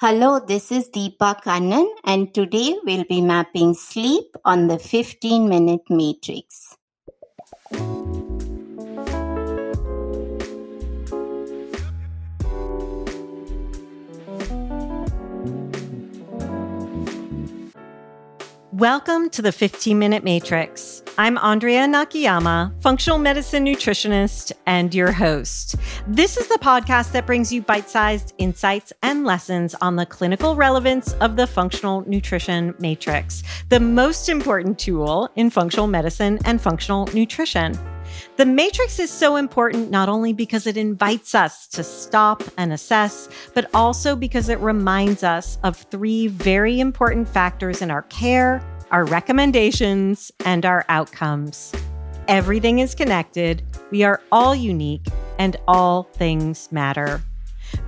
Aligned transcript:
Hello, 0.00 0.38
this 0.38 0.70
is 0.70 0.88
Deepa 0.90 1.42
Kannan, 1.42 1.84
and 2.04 2.32
today 2.32 2.78
we'll 2.84 3.02
be 3.02 3.20
mapping 3.20 3.74
sleep 3.74 4.36
on 4.44 4.68
the 4.68 4.78
15 4.78 5.48
minute 5.48 5.90
matrix. 5.90 6.77
Welcome 18.78 19.28
to 19.30 19.42
the 19.42 19.50
15 19.50 19.98
Minute 19.98 20.22
Matrix. 20.22 21.02
I'm 21.18 21.36
Andrea 21.38 21.84
Nakayama, 21.88 22.80
functional 22.80 23.18
medicine 23.18 23.64
nutritionist 23.64 24.52
and 24.66 24.94
your 24.94 25.10
host. 25.10 25.74
This 26.06 26.36
is 26.36 26.46
the 26.46 26.60
podcast 26.60 27.10
that 27.10 27.26
brings 27.26 27.52
you 27.52 27.60
bite 27.60 27.90
sized 27.90 28.34
insights 28.38 28.92
and 29.02 29.24
lessons 29.24 29.74
on 29.80 29.96
the 29.96 30.06
clinical 30.06 30.54
relevance 30.54 31.14
of 31.14 31.34
the 31.34 31.48
functional 31.48 32.08
nutrition 32.08 32.72
matrix, 32.78 33.42
the 33.68 33.80
most 33.80 34.28
important 34.28 34.78
tool 34.78 35.28
in 35.34 35.50
functional 35.50 35.88
medicine 35.88 36.38
and 36.44 36.60
functional 36.60 37.06
nutrition. 37.06 37.76
The 38.36 38.46
matrix 38.46 38.98
is 38.98 39.10
so 39.10 39.36
important 39.36 39.90
not 39.90 40.08
only 40.08 40.32
because 40.32 40.66
it 40.66 40.76
invites 40.76 41.34
us 41.34 41.66
to 41.68 41.82
stop 41.82 42.42
and 42.56 42.72
assess, 42.72 43.28
but 43.54 43.68
also 43.74 44.16
because 44.16 44.48
it 44.48 44.58
reminds 44.60 45.22
us 45.22 45.58
of 45.62 45.76
three 45.76 46.28
very 46.28 46.80
important 46.80 47.28
factors 47.28 47.82
in 47.82 47.90
our 47.90 48.02
care, 48.02 48.62
our 48.90 49.04
recommendations, 49.04 50.30
and 50.44 50.64
our 50.64 50.84
outcomes. 50.88 51.72
Everything 52.28 52.78
is 52.78 52.94
connected, 52.94 53.62
we 53.90 54.02
are 54.02 54.20
all 54.30 54.54
unique, 54.54 55.06
and 55.38 55.56
all 55.66 56.02
things 56.02 56.70
matter. 56.70 57.22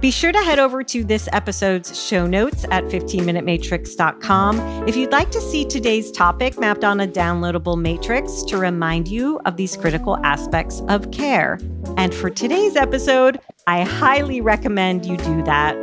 Be 0.01 0.11
sure 0.11 0.33
to 0.33 0.39
head 0.39 0.59
over 0.59 0.83
to 0.85 1.05
this 1.05 1.29
episode's 1.33 2.01
show 2.01 2.27
notes 2.27 2.65
at 2.71 2.85
15minutematrix.com 2.85 4.89
if 4.89 4.97
you'd 4.97 5.13
like 5.13 5.31
to 5.31 5.41
see 5.41 5.65
today's 5.65 6.11
topic 6.11 6.59
mapped 6.59 6.85
on 6.85 7.01
a 7.01 7.07
downloadable 7.07 7.81
matrix 7.81 8.43
to 8.45 8.57
remind 8.57 9.09
you 9.09 9.41
of 9.45 9.57
these 9.57 9.77
critical 9.77 10.17
aspects 10.25 10.81
of 10.89 11.11
care. 11.11 11.59
And 11.97 12.15
for 12.15 12.31
today's 12.31 12.77
episode, 12.77 13.41
I 13.67 13.83
highly 13.83 14.41
recommend 14.41 15.05
you 15.05 15.17
do 15.19 15.43
that. 15.45 15.75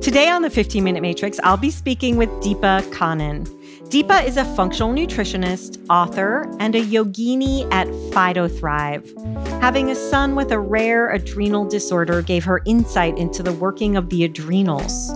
Today 0.00 0.28
on 0.28 0.42
the 0.42 0.50
15 0.50 0.82
Minute 0.82 1.02
Matrix, 1.02 1.38
I'll 1.42 1.56
be 1.56 1.70
speaking 1.70 2.16
with 2.16 2.28
Deepa 2.42 2.90
Kannan. 2.92 3.46
Deepa 3.90 4.24
is 4.24 4.36
a 4.36 4.44
functional 4.54 4.94
nutritionist, 4.94 5.84
author, 5.90 6.48
and 6.60 6.76
a 6.76 6.80
yogini 6.80 7.66
at 7.72 7.88
PhytoThrive. 7.88 9.60
Having 9.60 9.90
a 9.90 9.96
son 9.96 10.36
with 10.36 10.52
a 10.52 10.60
rare 10.60 11.10
adrenal 11.10 11.64
disorder 11.64 12.22
gave 12.22 12.44
her 12.44 12.62
insight 12.66 13.18
into 13.18 13.42
the 13.42 13.52
working 13.52 13.96
of 13.96 14.08
the 14.08 14.22
adrenals. 14.22 15.10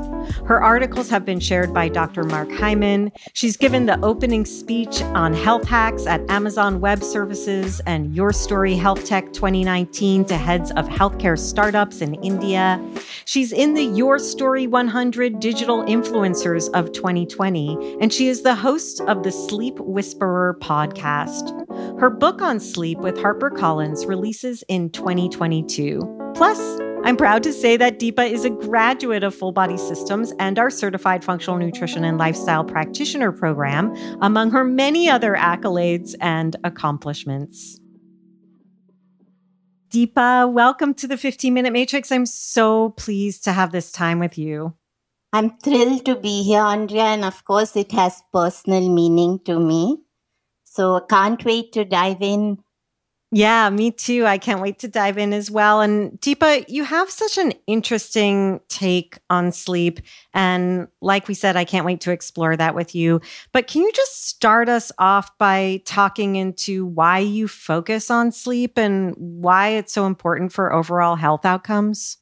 Her 0.46 0.62
articles 0.62 1.08
have 1.10 1.24
been 1.24 1.40
shared 1.40 1.72
by 1.72 1.88
Dr. 1.88 2.24
Mark 2.24 2.50
Hyman. 2.50 3.12
She's 3.32 3.56
given 3.56 3.86
the 3.86 4.00
opening 4.04 4.44
speech 4.44 5.02
on 5.02 5.32
health 5.32 5.66
hacks 5.66 6.06
at 6.06 6.28
Amazon 6.30 6.80
Web 6.80 7.02
Services 7.02 7.80
and 7.86 8.14
YourStory 8.14 8.78
Health 8.78 9.04
Tech 9.04 9.32
2019 9.32 10.24
to 10.26 10.36
heads 10.36 10.70
of 10.72 10.88
healthcare 10.88 11.38
startups 11.38 12.00
in 12.00 12.14
India. 12.16 12.82
She's 13.24 13.52
in 13.52 13.74
the 13.74 13.86
YourStory 13.86 14.68
100 14.68 15.40
Digital 15.40 15.82
Influencers 15.84 16.70
of 16.74 16.92
2020, 16.92 17.98
and 18.00 18.12
she 18.12 18.28
is 18.28 18.42
the 18.42 18.54
host 18.54 19.00
of 19.02 19.22
the 19.22 19.32
Sleep 19.32 19.78
Whisperer 19.80 20.58
podcast. 20.60 21.50
Her 22.00 22.10
book 22.10 22.42
on 22.42 22.60
sleep 22.60 22.98
with 22.98 23.16
HarperCollins 23.16 24.06
releases 24.06 24.62
in 24.68 24.90
2022. 24.90 26.32
Plus, 26.34 26.58
I'm 27.04 27.18
proud 27.18 27.42
to 27.42 27.52
say 27.52 27.76
that 27.76 27.98
Deepa 27.98 28.30
is 28.30 28.46
a 28.46 28.50
graduate 28.50 29.22
of 29.22 29.34
Full 29.34 29.52
Body 29.52 29.76
Systems 29.76 30.32
and 30.38 30.58
our 30.58 30.70
Certified 30.70 31.22
Functional 31.22 31.58
Nutrition 31.58 32.02
and 32.02 32.16
Lifestyle 32.16 32.64
Practitioner 32.64 33.30
program, 33.30 33.94
among 34.22 34.52
her 34.52 34.64
many 34.64 35.10
other 35.10 35.34
accolades 35.34 36.14
and 36.22 36.56
accomplishments. 36.64 37.78
Deepa, 39.90 40.50
welcome 40.50 40.94
to 40.94 41.06
the 41.06 41.18
15 41.18 41.52
Minute 41.52 41.74
Matrix. 41.74 42.10
I'm 42.10 42.24
so 42.24 42.94
pleased 42.96 43.44
to 43.44 43.52
have 43.52 43.70
this 43.70 43.92
time 43.92 44.18
with 44.18 44.38
you. 44.38 44.72
I'm 45.30 45.58
thrilled 45.58 46.06
to 46.06 46.16
be 46.16 46.42
here, 46.42 46.62
Andrea, 46.62 47.02
and 47.02 47.26
of 47.26 47.44
course, 47.44 47.76
it 47.76 47.92
has 47.92 48.22
personal 48.32 48.88
meaning 48.88 49.40
to 49.44 49.60
me. 49.60 49.98
So 50.64 50.94
I 50.94 51.00
can't 51.06 51.44
wait 51.44 51.74
to 51.74 51.84
dive 51.84 52.22
in 52.22 52.63
yeah, 53.34 53.68
me 53.68 53.90
too. 53.90 54.26
I 54.26 54.38
can't 54.38 54.60
wait 54.60 54.78
to 54.78 54.88
dive 54.88 55.18
in 55.18 55.32
as 55.32 55.50
well. 55.50 55.80
And 55.80 56.12
Deepa, 56.20 56.66
you 56.68 56.84
have 56.84 57.10
such 57.10 57.36
an 57.36 57.52
interesting 57.66 58.60
take 58.68 59.18
on 59.28 59.50
sleep. 59.50 59.98
And 60.32 60.86
like 61.00 61.26
we 61.26 61.34
said, 61.34 61.56
I 61.56 61.64
can't 61.64 61.84
wait 61.84 62.00
to 62.02 62.12
explore 62.12 62.56
that 62.56 62.76
with 62.76 62.94
you. 62.94 63.20
But 63.50 63.66
can 63.66 63.82
you 63.82 63.90
just 63.90 64.28
start 64.28 64.68
us 64.68 64.92
off 65.00 65.36
by 65.36 65.82
talking 65.84 66.36
into 66.36 66.86
why 66.86 67.18
you 67.18 67.48
focus 67.48 68.08
on 68.08 68.30
sleep 68.30 68.78
and 68.78 69.16
why 69.16 69.70
it's 69.70 69.92
so 69.92 70.06
important 70.06 70.52
for 70.52 70.72
overall 70.72 71.16
health 71.16 71.44
outcomes? 71.44 72.18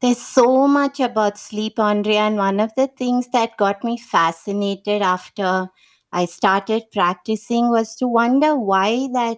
There's 0.00 0.16
so 0.16 0.66
much 0.66 0.98
about 0.98 1.36
sleep, 1.36 1.78
Andrea. 1.78 2.20
And 2.20 2.38
one 2.38 2.58
of 2.58 2.72
the 2.74 2.86
things 2.86 3.28
that 3.34 3.58
got 3.58 3.84
me 3.84 3.98
fascinated 3.98 5.02
after 5.02 5.68
I 6.10 6.24
started 6.24 6.84
practicing 6.90 7.68
was 7.68 7.94
to 7.96 8.08
wonder 8.08 8.56
why 8.56 9.08
that 9.12 9.36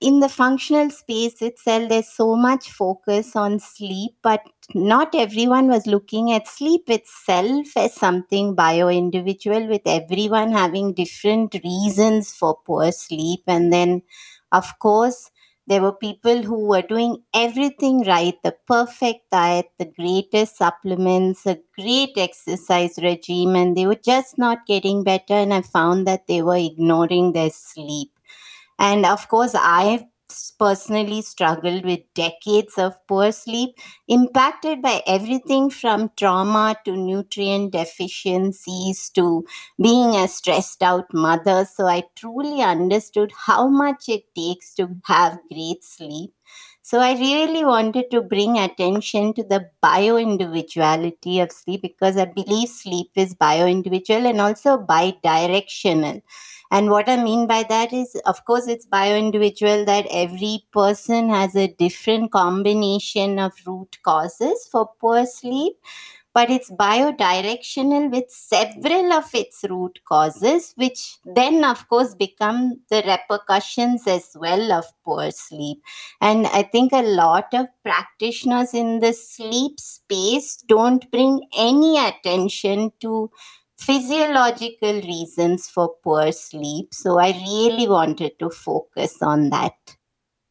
in 0.00 0.20
the 0.20 0.28
functional 0.28 0.90
space 0.90 1.42
itself, 1.42 1.88
there's 1.88 2.08
so 2.08 2.36
much 2.36 2.70
focus 2.70 3.34
on 3.36 3.58
sleep, 3.58 4.12
but 4.22 4.40
not 4.74 5.14
everyone 5.14 5.68
was 5.68 5.86
looking 5.86 6.30
at 6.32 6.46
sleep 6.48 6.88
itself 6.88 7.66
as 7.76 7.94
something 7.94 8.54
bio 8.54 8.88
individual, 8.88 9.66
with 9.66 9.82
everyone 9.86 10.52
having 10.52 10.92
different 10.94 11.54
reasons 11.64 12.32
for 12.32 12.58
poor 12.66 12.92
sleep. 12.92 13.40
And 13.46 13.72
then, 13.72 14.02
of 14.52 14.78
course, 14.78 15.30
there 15.66 15.82
were 15.82 15.92
people 15.92 16.42
who 16.42 16.66
were 16.66 16.82
doing 16.82 17.22
everything 17.34 18.02
right 18.04 18.34
the 18.42 18.54
perfect 18.66 19.30
diet, 19.30 19.66
the 19.78 19.84
greatest 19.84 20.56
supplements, 20.56 21.44
a 21.46 21.58
great 21.78 22.16
exercise 22.16 22.98
regime, 23.02 23.54
and 23.54 23.76
they 23.76 23.86
were 23.86 23.94
just 24.12 24.38
not 24.38 24.64
getting 24.66 25.04
better. 25.04 25.34
And 25.34 25.52
I 25.52 25.60
found 25.62 26.06
that 26.06 26.26
they 26.26 26.40
were 26.42 26.56
ignoring 26.56 27.32
their 27.32 27.50
sleep. 27.50 28.17
And 28.78 29.04
of 29.06 29.28
course, 29.28 29.54
I've 29.54 30.04
personally 30.58 31.22
struggled 31.22 31.84
with 31.86 32.00
decades 32.14 32.76
of 32.76 32.94
poor 33.08 33.32
sleep, 33.32 33.70
impacted 34.08 34.82
by 34.82 35.02
everything 35.06 35.70
from 35.70 36.10
trauma 36.16 36.76
to 36.84 36.94
nutrient 36.94 37.72
deficiencies 37.72 39.08
to 39.10 39.44
being 39.80 40.14
a 40.14 40.28
stressed 40.28 40.82
out 40.82 41.06
mother. 41.14 41.64
So 41.64 41.86
I 41.86 42.02
truly 42.14 42.60
understood 42.60 43.32
how 43.46 43.68
much 43.68 44.08
it 44.08 44.24
takes 44.34 44.74
to 44.74 44.96
have 45.06 45.38
great 45.50 45.82
sleep. 45.82 46.34
So 46.82 47.00
I 47.00 47.12
really 47.14 47.64
wanted 47.64 48.10
to 48.12 48.22
bring 48.22 48.58
attention 48.58 49.34
to 49.34 49.42
the 49.42 49.70
bio 49.82 50.16
individuality 50.16 51.40
of 51.40 51.52
sleep 51.52 51.82
because 51.82 52.16
I 52.16 52.24
believe 52.26 52.68
sleep 52.68 53.10
is 53.14 53.34
bio 53.34 53.66
individual 53.66 54.26
and 54.26 54.40
also 54.40 54.78
bi-directional. 54.78 56.22
And 56.70 56.90
what 56.90 57.08
I 57.08 57.16
mean 57.22 57.46
by 57.46 57.62
that 57.68 57.92
is, 57.92 58.14
of 58.26 58.44
course, 58.44 58.68
it's 58.68 58.86
bio 58.86 59.16
individual 59.16 59.84
that 59.86 60.06
every 60.10 60.64
person 60.72 61.30
has 61.30 61.56
a 61.56 61.68
different 61.68 62.30
combination 62.32 63.38
of 63.38 63.52
root 63.66 63.98
causes 64.02 64.68
for 64.70 64.90
poor 65.00 65.24
sleep, 65.24 65.76
but 66.34 66.50
it's 66.50 66.70
biodirectional 66.70 68.10
with 68.12 68.30
several 68.30 69.12
of 69.12 69.34
its 69.34 69.64
root 69.68 69.98
causes, 70.06 70.72
which 70.76 71.18
then, 71.24 71.64
of 71.64 71.88
course, 71.88 72.14
become 72.14 72.80
the 72.90 73.02
repercussions 73.06 74.06
as 74.06 74.36
well 74.38 74.70
of 74.70 74.84
poor 75.04 75.30
sleep. 75.30 75.82
And 76.20 76.46
I 76.46 76.62
think 76.62 76.92
a 76.92 77.02
lot 77.02 77.48
of 77.54 77.66
practitioners 77.82 78.74
in 78.74 79.00
the 79.00 79.12
sleep 79.14 79.80
space 79.80 80.58
don't 80.68 81.10
bring 81.10 81.40
any 81.56 81.98
attention 81.98 82.92
to 83.00 83.30
physiological 83.78 85.00
reasons 85.02 85.68
for 85.68 85.94
poor 86.04 86.32
sleep. 86.32 86.94
So 86.94 87.18
I 87.18 87.30
really 87.30 87.88
wanted 87.88 88.38
to 88.38 88.50
focus 88.50 89.22
on 89.22 89.50
that. 89.50 89.97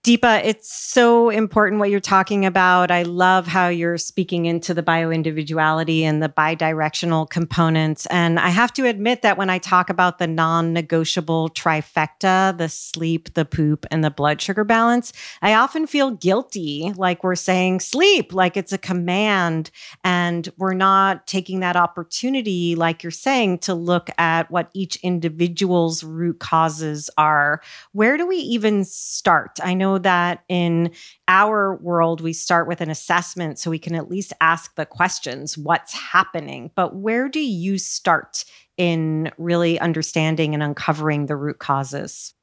Deepa, 0.07 0.41
it's 0.45 0.73
so 0.73 1.29
important 1.29 1.81
what 1.81 1.89
you're 1.89 1.99
talking 1.99 2.45
about. 2.45 2.91
I 2.91 3.03
love 3.03 3.45
how 3.45 3.67
you're 3.67 3.97
speaking 3.97 4.45
into 4.45 4.73
the 4.73 4.81
bioindividuality 4.81 6.03
and 6.03 6.23
the 6.23 6.29
bidirectional 6.29 7.29
components. 7.29 8.05
And 8.05 8.39
I 8.39 8.47
have 8.47 8.71
to 8.75 8.85
admit 8.85 9.21
that 9.23 9.37
when 9.37 9.49
I 9.49 9.57
talk 9.57 9.89
about 9.89 10.17
the 10.17 10.25
non 10.25 10.71
negotiable 10.71 11.49
trifecta, 11.49 12.57
the 12.57 12.69
sleep, 12.69 13.33
the 13.33 13.43
poop, 13.43 13.85
and 13.91 14.01
the 14.01 14.09
blood 14.09 14.41
sugar 14.41 14.63
balance, 14.63 15.11
I 15.41 15.55
often 15.55 15.85
feel 15.85 16.11
guilty, 16.11 16.93
like 16.95 17.21
we're 17.21 17.35
saying 17.35 17.81
sleep, 17.81 18.31
like 18.31 18.55
it's 18.55 18.71
a 18.71 18.77
command. 18.77 19.71
And 20.05 20.47
we're 20.55 20.73
not 20.73 21.27
taking 21.27 21.59
that 21.59 21.75
opportunity, 21.75 22.75
like 22.75 23.03
you're 23.03 23.11
saying, 23.11 23.59
to 23.59 23.73
look 23.73 24.09
at 24.17 24.49
what 24.49 24.69
each 24.73 24.95
individual's 25.03 26.01
root 26.01 26.39
causes 26.39 27.09
are. 27.17 27.61
Where 27.91 28.15
do 28.15 28.25
we 28.25 28.37
even 28.37 28.85
start? 28.85 29.59
I 29.61 29.73
know 29.73 29.96
that 29.99 30.43
in 30.49 30.91
our 31.27 31.75
world, 31.77 32.21
we 32.21 32.33
start 32.33 32.67
with 32.67 32.81
an 32.81 32.89
assessment 32.89 33.59
so 33.59 33.71
we 33.71 33.79
can 33.79 33.95
at 33.95 34.09
least 34.09 34.33
ask 34.41 34.75
the 34.75 34.85
questions 34.85 35.57
what's 35.57 35.93
happening? 35.93 36.71
But 36.75 36.95
where 36.95 37.29
do 37.29 37.39
you 37.39 37.77
start 37.77 38.45
in 38.77 39.31
really 39.37 39.79
understanding 39.79 40.53
and 40.53 40.63
uncovering 40.63 41.25
the 41.25 41.35
root 41.35 41.59
causes? 41.59 42.33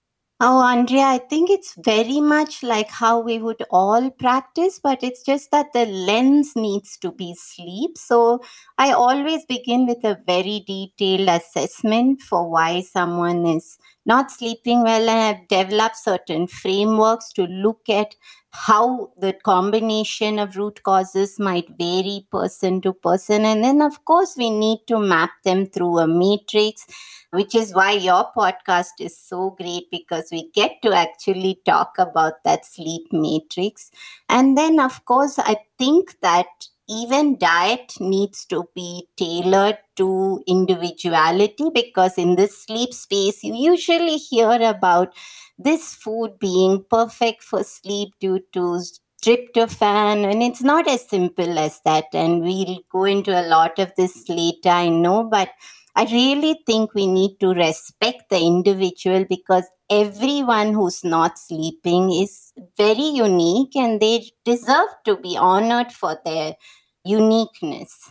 Oh, 0.40 0.60
Andrea, 0.60 1.04
I 1.04 1.18
think 1.18 1.48
it's 1.48 1.74
very 1.78 2.20
much 2.20 2.64
like 2.64 2.90
how 2.90 3.20
we 3.20 3.38
would 3.38 3.62
all 3.70 4.10
practice, 4.10 4.80
but 4.82 5.02
it's 5.02 5.22
just 5.22 5.52
that 5.52 5.72
the 5.72 5.86
lens 5.86 6.54
needs 6.56 6.98
to 6.98 7.12
be 7.12 7.34
sleep. 7.38 7.96
So 7.96 8.40
I 8.76 8.92
always 8.92 9.46
begin 9.46 9.86
with 9.86 10.04
a 10.04 10.18
very 10.26 10.64
detailed 10.66 11.28
assessment 11.28 12.20
for 12.20 12.50
why 12.50 12.80
someone 12.80 13.46
is 13.46 13.78
not 14.06 14.30
sleeping 14.30 14.82
well, 14.82 15.08
I've 15.08 15.48
developed 15.48 15.96
certain 15.96 16.46
frameworks 16.46 17.32
to 17.34 17.44
look 17.44 17.88
at 17.88 18.14
how 18.50 19.10
the 19.18 19.32
combination 19.32 20.38
of 20.38 20.56
root 20.56 20.82
causes 20.84 21.38
might 21.40 21.66
vary 21.78 22.26
person 22.30 22.80
to 22.82 22.92
person. 22.92 23.44
And 23.44 23.64
then, 23.64 23.82
of 23.82 24.04
course, 24.04 24.36
we 24.36 24.50
need 24.50 24.80
to 24.88 24.98
map 25.00 25.30
them 25.44 25.66
through 25.66 25.98
a 25.98 26.06
matrix 26.06 26.86
which 27.30 27.54
is 27.54 27.74
why 27.74 27.92
your 27.92 28.30
podcast 28.36 28.92
is 29.00 29.18
so 29.18 29.50
great 29.58 29.90
because 29.90 30.28
we 30.30 30.50
get 30.52 30.80
to 30.82 30.92
actually 30.92 31.60
talk 31.66 31.94
about 31.98 32.34
that 32.44 32.64
sleep 32.64 33.02
matrix. 33.12 33.90
And 34.28 34.56
then, 34.56 34.78
of 34.80 35.04
course, 35.04 35.38
I 35.38 35.56
think 35.78 36.20
that 36.20 36.46
even 36.88 37.38
diet 37.38 37.94
needs 38.00 38.44
to 38.46 38.64
be 38.74 39.08
tailored 39.16 39.78
to 39.96 40.42
individuality 40.46 41.70
because 41.72 42.18
in 42.18 42.36
this 42.36 42.62
sleep 42.64 42.92
space, 42.92 43.42
you 43.42 43.54
usually 43.54 44.16
hear 44.16 44.50
about 44.62 45.14
this 45.58 45.94
food 45.94 46.38
being 46.38 46.84
perfect 46.90 47.42
for 47.42 47.62
sleep 47.64 48.10
due 48.20 48.40
to 48.52 48.80
tryptophan 49.24 50.24
and 50.30 50.42
it's 50.42 50.62
not 50.62 50.86
as 50.88 51.08
simple 51.08 51.58
as 51.58 51.80
that 51.84 52.06
and 52.12 52.42
we'll 52.42 52.78
go 52.90 53.04
into 53.04 53.32
a 53.32 53.46
lot 53.54 53.78
of 53.78 53.92
this 53.96 54.28
later 54.28 54.68
i 54.70 54.88
know 54.88 55.24
but 55.24 55.48
I 55.96 56.04
really 56.06 56.58
think 56.66 56.92
we 56.94 57.06
need 57.06 57.38
to 57.38 57.50
respect 57.50 58.28
the 58.28 58.40
individual 58.40 59.24
because 59.28 59.64
everyone 59.88 60.72
who's 60.72 61.04
not 61.04 61.38
sleeping 61.38 62.10
is 62.12 62.52
very 62.76 63.10
unique 63.18 63.76
and 63.76 64.00
they 64.00 64.28
deserve 64.44 64.88
to 65.04 65.16
be 65.16 65.36
honored 65.36 65.92
for 65.92 66.18
their 66.24 66.56
uniqueness. 67.04 68.10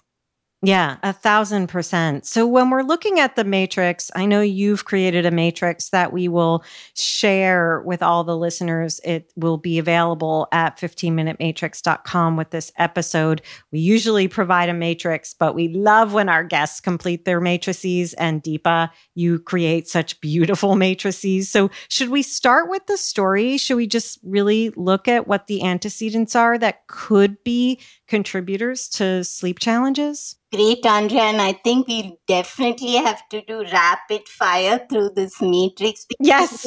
Yeah, 0.65 0.95
a 1.03 1.11
thousand 1.11 1.67
percent. 1.67 2.25
So 2.25 2.47
when 2.47 2.69
we're 2.69 2.83
looking 2.83 3.19
at 3.19 3.35
the 3.35 3.43
matrix, 3.43 4.09
I 4.15 4.25
know 4.25 4.39
you've 4.39 4.85
created 4.85 5.25
a 5.25 5.31
matrix 5.31 5.89
that 5.89 6.13
we 6.13 6.29
will 6.29 6.63
share 6.95 7.81
with 7.81 8.01
all 8.01 8.23
the 8.23 8.37
listeners. 8.37 9.01
It 9.03 9.33
will 9.35 9.57
be 9.57 9.77
available 9.77 10.47
at 10.53 10.77
15minutematrix.com 10.79 12.37
with 12.37 12.51
this 12.51 12.71
episode. 12.77 13.41
We 13.73 13.79
usually 13.79 14.29
provide 14.29 14.69
a 14.69 14.73
matrix, 14.73 15.33
but 15.33 15.53
we 15.53 15.67
love 15.67 16.13
when 16.13 16.29
our 16.29 16.45
guests 16.45 16.79
complete 16.79 17.25
their 17.25 17.41
matrices. 17.41 18.13
And 18.13 18.41
Deepa, 18.41 18.89
you 19.15 19.39
create 19.39 19.89
such 19.89 20.21
beautiful 20.21 20.75
matrices. 20.77 21.49
So 21.49 21.71
should 21.89 22.07
we 22.07 22.21
start 22.21 22.69
with 22.69 22.85
the 22.85 22.95
story? 22.95 23.57
Should 23.57 23.75
we 23.75 23.85
just 23.85 24.17
really 24.23 24.69
look 24.77 25.09
at 25.09 25.27
what 25.27 25.47
the 25.47 25.61
antecedents 25.61 26.37
are 26.37 26.57
that 26.59 26.87
could 26.87 27.43
be 27.43 27.81
contributors 28.07 28.89
to 28.89 29.23
sleep 29.23 29.59
challenges? 29.59 30.35
Great, 30.53 30.85
Andrea. 30.85 31.23
And 31.23 31.41
I 31.41 31.53
think 31.53 31.87
we 31.87 32.15
definitely 32.27 32.93
have 32.93 33.27
to 33.29 33.41
do 33.41 33.63
rapid 33.71 34.27
fire 34.27 34.85
through 34.89 35.11
this 35.15 35.41
matrix. 35.41 36.05
Yes. 36.19 36.61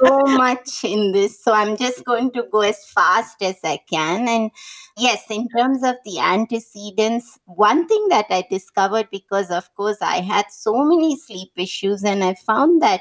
so 0.00 0.18
much 0.26 0.84
in 0.84 1.12
this. 1.12 1.42
So 1.42 1.52
I'm 1.52 1.76
just 1.76 2.04
going 2.04 2.32
to 2.32 2.44
go 2.50 2.62
as 2.62 2.84
fast 2.86 3.40
as 3.42 3.56
I 3.62 3.78
can. 3.88 4.26
And 4.26 4.50
yes, 4.96 5.22
in 5.30 5.48
terms 5.48 5.84
of 5.84 5.96
the 6.04 6.18
antecedents, 6.18 7.38
one 7.44 7.86
thing 7.86 8.08
that 8.08 8.26
I 8.30 8.44
discovered 8.50 9.08
because, 9.12 9.50
of 9.50 9.72
course, 9.76 9.98
I 10.00 10.20
had 10.20 10.46
so 10.50 10.84
many 10.84 11.16
sleep 11.16 11.52
issues, 11.56 12.02
and 12.04 12.24
I 12.24 12.34
found 12.34 12.82
that 12.82 13.00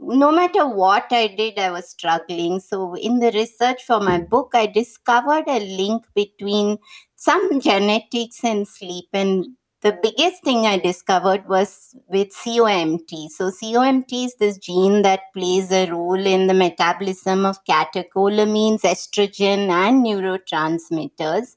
no 0.00 0.32
matter 0.32 0.66
what 0.66 1.06
I 1.10 1.28
did, 1.28 1.58
I 1.58 1.70
was 1.70 1.88
struggling. 1.90 2.60
So, 2.60 2.94
in 2.94 3.18
the 3.18 3.30
research 3.32 3.82
for 3.84 4.00
my 4.00 4.18
book, 4.20 4.50
I 4.54 4.66
discovered 4.66 5.44
a 5.46 5.60
link 5.76 6.04
between 6.14 6.78
some 7.16 7.60
genetics 7.60 8.44
and 8.44 8.66
sleep. 8.66 9.06
And 9.12 9.46
the 9.82 9.98
biggest 10.02 10.42
thing 10.42 10.66
I 10.66 10.78
discovered 10.78 11.48
was 11.48 11.94
with 12.08 12.28
COMT. 12.30 13.28
So, 13.30 13.50
COMT 13.50 14.26
is 14.26 14.34
this 14.36 14.58
gene 14.58 15.02
that 15.02 15.20
plays 15.34 15.70
a 15.72 15.90
role 15.90 16.26
in 16.26 16.46
the 16.46 16.54
metabolism 16.54 17.44
of 17.44 17.64
catecholamines, 17.64 18.82
estrogen, 18.82 19.68
and 19.68 20.04
neurotransmitters. 20.04 21.56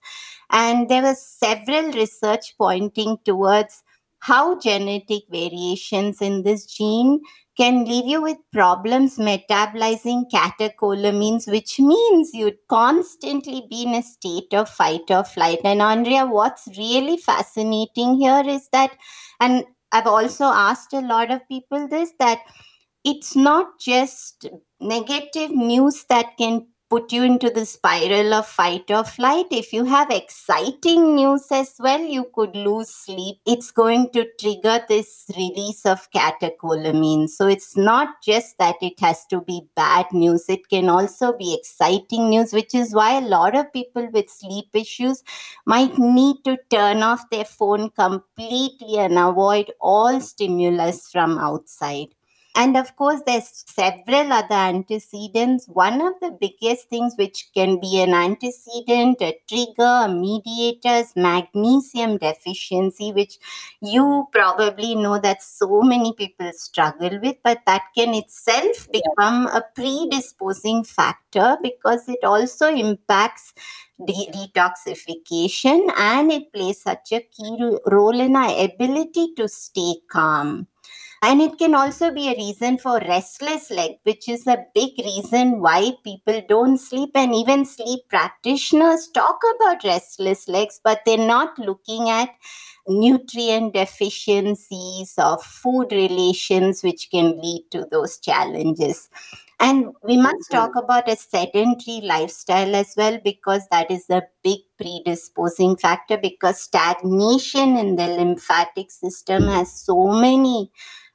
And 0.50 0.90
there 0.90 1.02
were 1.04 1.16
several 1.16 1.92
research 1.92 2.56
pointing 2.58 3.18
towards 3.24 3.84
how 4.22 4.60
genetic 4.60 5.24
variations 5.30 6.22
in 6.22 6.44
this 6.44 6.66
gene 6.66 7.22
can 7.58 7.86
leave 7.86 8.06
you 8.06 8.22
with 8.22 8.38
problems 8.54 9.18
metabolizing 9.18 10.24
catecholamines, 10.34 11.52
which 11.52 11.80
means 11.80 12.30
you'd 12.34 12.58
constantly 12.70 13.66
be 13.70 13.84
in 13.84 13.96
a 13.96 14.02
state 14.02 14.54
of 14.54 14.70
fight 14.70 15.02
or 15.10 15.24
flight. 15.24 15.60
And 15.64 15.82
Andrea, 15.82 16.26
what's 16.26 16.68
really 16.78 17.18
fascinating 17.18 18.20
here 18.20 18.44
is 18.46 18.70
that, 18.72 18.96
and 19.40 19.66
I've 19.92 20.08
also 20.08 20.46
asked 20.46 20.94
a 20.94 21.02
lot 21.02 21.32
of 21.32 21.48
people 21.48 21.88
this, 21.88 22.14
that 22.20 22.40
it's 23.04 23.36
not 23.36 23.80
just 23.80 24.48
negative 24.80 25.52
news 25.52 26.06
that 26.10 26.38
can 26.38 26.68
put 26.92 27.14
you 27.14 27.24
into 27.24 27.50
the 27.50 27.66
spiral 27.66 28.34
of 28.34 28.46
fight 28.46 28.92
or 28.92 29.06
flight. 29.06 29.46
If 29.50 29.72
you 29.72 29.86
have 29.86 30.12
exciting 30.12 31.16
news 31.16 31.48
as 31.50 31.76
well, 31.80 32.02
you 32.02 32.26
could 32.36 32.54
lose 32.54 32.90
sleep. 32.90 33.38
It's 33.46 33.72
going 33.72 34.10
to 34.10 34.28
trigger 34.38 34.82
this 34.90 35.26
release 35.38 35.86
of 35.86 36.12
catecholamines. 36.12 37.30
So 37.30 37.48
it's 37.48 37.78
not 37.78 38.22
just 38.22 38.58
that 38.58 38.76
it 38.82 39.00
has 39.00 39.26
to 39.28 39.40
be 39.40 39.62
bad 39.74 40.08
news, 40.12 40.50
it 40.50 40.68
can 40.68 40.90
also 40.90 41.32
be 41.38 41.56
exciting 41.58 42.30
news, 42.30 42.52
which 42.52 42.76
is 42.76 42.94
why 42.94 43.20
a 43.20 43.22
lot 43.22 43.56
of 43.56 43.72
people 43.72 44.10
with 44.12 44.30
sleep 44.30 44.68
issues 44.74 45.24
might 45.66 45.98
need 45.98 46.44
to 46.44 46.58
turn 46.70 47.04
off 47.04 47.30
their 47.30 47.46
phone 47.46 47.90
completely 47.92 48.98
and 48.98 49.18
avoid 49.18 49.72
all 49.80 50.20
stimulus 50.20 51.10
from 51.10 51.40
outside. 51.40 52.10
And 52.54 52.76
of 52.76 52.96
course, 52.98 53.22
there's 53.26 53.64
several 53.68 54.32
other 54.34 54.56
antecedents. 54.56 55.68
One 55.68 56.02
of 56.02 56.14
the 56.22 56.32
biggest 56.32 56.90
things 56.90 57.16
which 57.18 57.50
can 57.54 57.80
be 57.80 58.02
an 58.02 58.14
antecedent, 58.14 59.22
a 59.22 59.38
trigger, 59.48 60.06
a 60.06 60.08
mediator 60.10 60.96
is 61.02 61.14
magnesium 61.16 62.18
deficiency, 62.18 63.14
which 63.14 63.38
you 63.82 64.28
probably 64.34 64.96
know 64.96 65.18
that 65.20 65.42
so 65.42 65.82
many 65.82 66.14
people 66.14 66.52
struggle 66.54 67.20
with, 67.22 67.38
but 67.44 67.62
that 67.68 67.84
can 67.98 68.14
itself 68.14 68.90
become 68.92 69.48
a 69.48 69.64
predisposing 69.74 70.84
factor 70.84 71.58
because 71.64 72.08
it 72.10 72.24
also 72.24 72.68
impacts 72.68 73.54
de- 74.06 74.30
detoxification 74.34 75.90
and 75.98 76.32
it 76.32 76.52
plays 76.52 76.82
such 76.82 77.14
a 77.14 77.22
key 77.22 77.78
role 77.88 78.20
in 78.20 78.36
our 78.36 78.54
ability 78.66 79.34
to 79.36 79.48
stay 79.48 79.96
calm. 80.10 80.68
And 81.24 81.40
it 81.40 81.60
can 81.60 81.76
also 81.76 82.12
be 82.12 82.30
a 82.30 82.36
reason 82.36 82.80
for 82.80 82.98
restless 82.98 83.70
leg, 83.70 83.98
which 84.04 84.28
is 84.28 84.48
a 84.48 84.66
big 84.74 84.94
reason 84.98 85.62
why 85.62 85.92
people 86.04 86.42
don't 86.50 86.80
sleep. 86.80 87.12
And 87.14 87.36
even 87.36 87.64
sleep 87.66 88.02
practitioners 88.10 89.08
talk 89.14 89.40
about 89.56 89.84
restless 89.84 90.48
legs, 90.48 90.82
but 90.84 91.02
they're 91.06 91.20
not 91.20 91.60
looking 91.60 92.10
at 92.10 92.30
nutrient 92.88 93.76
deficiencies 93.76 95.14
or 95.20 95.38
food 95.38 95.92
relations, 95.92 96.82
which 96.82 97.10
can 97.12 97.40
lead 97.40 97.68
to 97.70 97.86
those 97.92 98.18
challenges. 98.18 99.08
And 99.60 99.94
we 100.04 100.18
must 100.18 100.50
talk 100.50 100.72
about 100.76 101.08
a 101.08 101.16
sedentary 101.16 102.02
lifestyle 102.02 102.76
as 102.76 102.96
well, 102.98 103.20
because 103.24 103.68
that 103.70 103.92
is 103.92 104.10
a 104.10 104.24
big 104.44 104.62
predisposing 104.80 105.78
factor. 105.78 106.18
Because 106.18 106.60
stagnation 106.62 107.78
in 107.78 107.96
the 107.96 108.08
lymphatic 108.08 108.90
system 108.90 109.44
has 109.44 109.72
so 109.72 110.08
many 110.08 110.72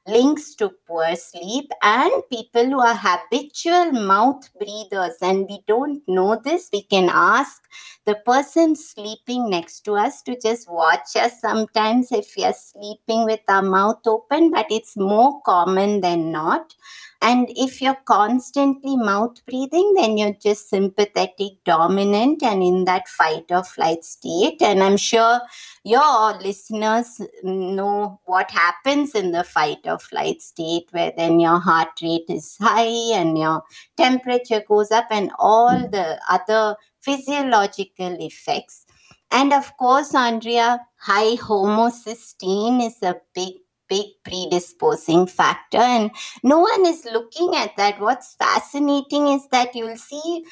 links 0.07 0.55
to 0.55 0.69
poor 0.87 1.15
sleep 1.15 1.69
and 1.83 2.11
people 2.29 2.65
who 2.65 2.79
are 2.79 2.95
habitual 2.95 3.91
mouth 3.91 4.49
breathers. 4.57 5.17
And 5.21 5.47
we 5.49 5.59
don't 5.67 6.01
know 6.07 6.39
this. 6.43 6.69
We 6.71 6.83
can 6.83 7.09
ask 7.11 7.63
the 8.05 8.15
person 8.15 8.75
sleeping 8.75 9.49
next 9.49 9.81
to 9.81 9.95
us 9.95 10.21
to 10.23 10.39
just 10.39 10.69
watch 10.71 11.15
us 11.15 11.41
sometimes 11.41 12.11
if 12.11 12.33
we 12.37 12.45
are 12.45 12.53
sleeping 12.53 13.25
with 13.25 13.41
our 13.49 13.61
mouth 13.61 13.99
open 14.05 14.51
but 14.51 14.65
it's 14.69 14.95
more 14.95 15.41
common 15.41 16.01
than 16.01 16.31
not. 16.31 16.73
And 17.21 17.47
if 17.55 17.81
you're 17.81 17.97
constantly 18.05 18.95
mouth 18.95 19.43
breathing, 19.47 19.95
then 19.97 20.17
you're 20.17 20.33
just 20.33 20.69
sympathetic 20.69 21.63
dominant 21.65 22.43
and 22.43 22.61
in 22.61 22.85
that 22.85 23.07
fight 23.07 23.45
or 23.49 23.63
flight 23.63 24.03
state. 24.03 24.61
And 24.61 24.83
I'm 24.83 24.97
sure 24.97 25.41
your 25.83 26.37
listeners 26.37 27.19
know 27.43 28.19
what 28.25 28.51
happens 28.51 29.15
in 29.15 29.31
the 29.31 29.43
fight 29.43 29.79
or 29.85 29.96
flight 29.99 30.41
state, 30.41 30.87
where 30.91 31.11
then 31.15 31.39
your 31.39 31.59
heart 31.59 31.89
rate 32.01 32.25
is 32.29 32.57
high 32.59 33.15
and 33.15 33.37
your 33.37 33.63
temperature 33.95 34.63
goes 34.67 34.91
up, 34.91 35.07
and 35.11 35.31
all 35.39 35.77
hmm. 35.77 35.91
the 35.91 36.19
other 36.29 36.75
physiological 37.01 38.17
effects. 38.19 38.85
And 39.31 39.53
of 39.53 39.75
course, 39.77 40.15
Andrea, 40.15 40.79
high 40.97 41.35
homocysteine 41.35 42.85
is 42.85 42.97
a 43.01 43.17
big 43.33 43.53
big 43.89 44.05
predisposing 44.23 45.25
factor. 45.27 45.77
And 45.77 46.11
no 46.43 46.59
one 46.59 46.85
is 46.85 47.05
looking 47.05 47.55
at 47.55 47.75
that. 47.77 47.99
What's 47.99 48.35
fascinating 48.35 49.27
is 49.29 49.47
that 49.51 49.75
you'll 49.75 49.97
see 49.97 50.43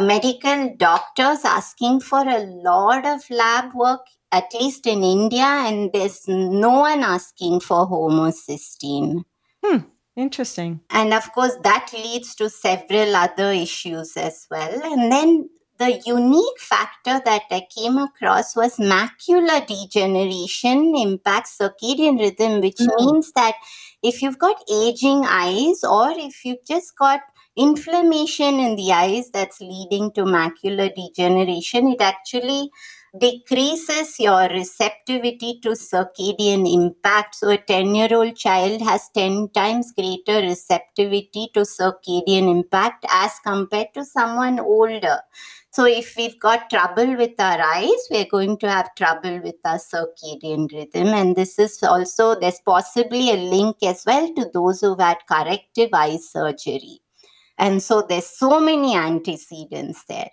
medical 0.00 0.74
doctors 0.76 1.44
asking 1.44 2.00
for 2.00 2.20
a 2.20 2.38
lot 2.38 3.06
of 3.06 3.28
lab 3.30 3.74
work 3.74 4.06
at 4.32 4.52
least 4.58 4.86
in 4.86 5.04
india 5.04 5.44
and 5.44 5.92
there's 5.92 6.26
no 6.26 6.80
one 6.80 7.02
asking 7.02 7.60
for 7.60 7.86
homocysteine. 7.86 9.24
Hmm 9.64 9.78
interesting. 10.16 10.80
And 10.90 11.14
of 11.14 11.32
course 11.32 11.56
that 11.62 11.90
leads 11.92 12.34
to 12.36 12.50
several 12.50 13.16
other 13.16 13.52
issues 13.52 14.16
as 14.16 14.46
well. 14.50 14.80
And 14.84 15.10
then 15.10 15.48
the 15.78 16.00
unique 16.06 16.60
factor 16.60 17.20
that 17.24 17.42
I 17.50 17.66
came 17.74 17.98
across 17.98 18.54
was 18.54 18.76
macular 18.76 19.66
degeneration 19.66 20.94
impacts 20.96 21.58
circadian 21.58 22.18
rhythm, 22.20 22.60
which 22.60 22.76
mm. 22.76 22.88
means 22.98 23.32
that 23.32 23.54
if 24.02 24.22
you've 24.22 24.38
got 24.38 24.62
aging 24.70 25.24
eyes 25.26 25.82
or 25.82 26.10
if 26.10 26.44
you've 26.44 26.64
just 26.66 26.96
got 26.96 27.20
inflammation 27.56 28.60
in 28.60 28.76
the 28.76 28.92
eyes 28.92 29.30
that's 29.30 29.60
leading 29.60 30.12
to 30.12 30.22
macular 30.22 30.94
degeneration, 30.94 31.88
it 31.88 32.00
actually 32.00 32.70
decreases 33.18 34.18
your 34.18 34.48
receptivity 34.48 35.60
to 35.60 35.70
circadian 35.70 36.66
impact. 36.72 37.34
So, 37.34 37.50
a 37.50 37.58
10 37.58 37.94
year 37.94 38.08
old 38.12 38.36
child 38.36 38.80
has 38.80 39.10
10 39.14 39.50
times 39.50 39.92
greater 39.92 40.40
receptivity 40.40 41.50
to 41.52 41.60
circadian 41.60 42.50
impact 42.50 43.04
as 43.10 43.32
compared 43.44 43.92
to 43.94 44.04
someone 44.04 44.58
older. 44.60 45.20
So, 45.70 45.84
if 45.84 46.16
we've 46.16 46.38
got 46.40 46.70
trouble 46.70 47.16
with 47.16 47.38
our 47.38 47.60
eyes, 47.60 48.08
we're 48.10 48.24
going 48.30 48.56
to 48.58 48.70
have 48.70 48.94
trouble 48.94 49.40
with 49.42 49.56
our 49.64 49.78
circadian 49.78 50.72
rhythm. 50.72 51.08
And 51.08 51.36
this 51.36 51.58
is 51.58 51.82
also, 51.82 52.38
there's 52.38 52.60
possibly 52.64 53.30
a 53.30 53.36
link 53.36 53.76
as 53.82 54.04
well 54.06 54.32
to 54.34 54.50
those 54.54 54.80
who've 54.80 54.98
had 54.98 55.18
corrective 55.28 55.90
eye 55.92 56.16
surgery. 56.16 57.00
And 57.58 57.82
so, 57.82 58.00
there's 58.00 58.26
so 58.26 58.58
many 58.58 58.96
antecedents 58.96 60.04
there. 60.04 60.30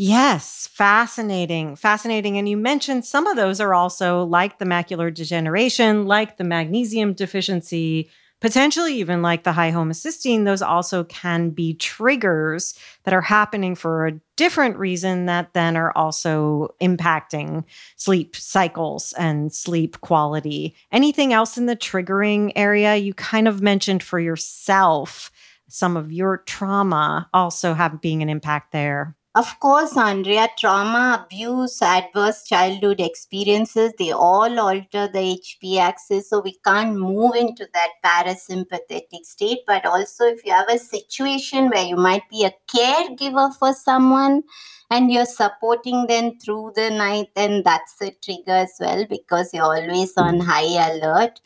Yes, 0.00 0.68
fascinating. 0.72 1.74
Fascinating. 1.74 2.38
And 2.38 2.48
you 2.48 2.56
mentioned 2.56 3.04
some 3.04 3.26
of 3.26 3.34
those 3.36 3.60
are 3.60 3.74
also 3.74 4.22
like 4.22 4.58
the 4.58 4.64
macular 4.64 5.12
degeneration, 5.12 6.06
like 6.06 6.36
the 6.36 6.44
magnesium 6.44 7.14
deficiency, 7.14 8.08
potentially 8.40 8.94
even 8.94 9.22
like 9.22 9.42
the 9.42 9.50
high 9.50 9.72
homocysteine, 9.72 10.44
those 10.44 10.62
also 10.62 11.02
can 11.02 11.50
be 11.50 11.74
triggers 11.74 12.78
that 13.02 13.12
are 13.12 13.20
happening 13.20 13.74
for 13.74 14.06
a 14.06 14.20
different 14.36 14.76
reason 14.76 15.26
that 15.26 15.52
then 15.52 15.76
are 15.76 15.90
also 15.96 16.68
impacting 16.80 17.64
sleep 17.96 18.36
cycles 18.36 19.12
and 19.18 19.52
sleep 19.52 20.00
quality. 20.00 20.76
Anything 20.92 21.32
else 21.32 21.58
in 21.58 21.66
the 21.66 21.74
triggering 21.74 22.52
area 22.54 22.94
you 22.94 23.14
kind 23.14 23.48
of 23.48 23.62
mentioned 23.62 24.04
for 24.04 24.20
yourself? 24.20 25.32
Some 25.66 25.96
of 25.96 26.12
your 26.12 26.36
trauma 26.46 27.28
also 27.34 27.74
have 27.74 28.00
being 28.00 28.22
an 28.22 28.28
impact 28.28 28.70
there. 28.70 29.16
Of 29.38 29.60
course, 29.60 29.96
Andrea, 29.96 30.48
trauma, 30.58 31.24
abuse, 31.24 31.80
adverse 31.80 32.42
childhood 32.42 33.00
experiences, 33.00 33.92
they 33.96 34.10
all 34.10 34.58
alter 34.58 35.06
the 35.06 35.38
HP 35.38 35.78
axis. 35.78 36.28
So 36.28 36.40
we 36.40 36.56
can't 36.66 36.96
move 36.96 37.36
into 37.36 37.68
that 37.72 37.90
parasympathetic 38.04 39.24
state. 39.24 39.60
But 39.64 39.86
also, 39.86 40.24
if 40.24 40.44
you 40.44 40.52
have 40.52 40.68
a 40.68 40.78
situation 40.78 41.68
where 41.68 41.84
you 41.84 41.94
might 41.96 42.28
be 42.28 42.46
a 42.46 42.54
caregiver 42.66 43.54
for 43.54 43.72
someone 43.74 44.42
and 44.90 45.12
you're 45.12 45.24
supporting 45.24 46.06
them 46.08 46.36
through 46.40 46.72
the 46.74 46.90
night, 46.90 47.28
then 47.36 47.62
that's 47.64 47.94
a 48.02 48.10
trigger 48.10 48.58
as 48.66 48.72
well 48.80 49.06
because 49.08 49.54
you're 49.54 49.62
always 49.62 50.16
on 50.16 50.40
high 50.40 50.90
alert 50.90 51.40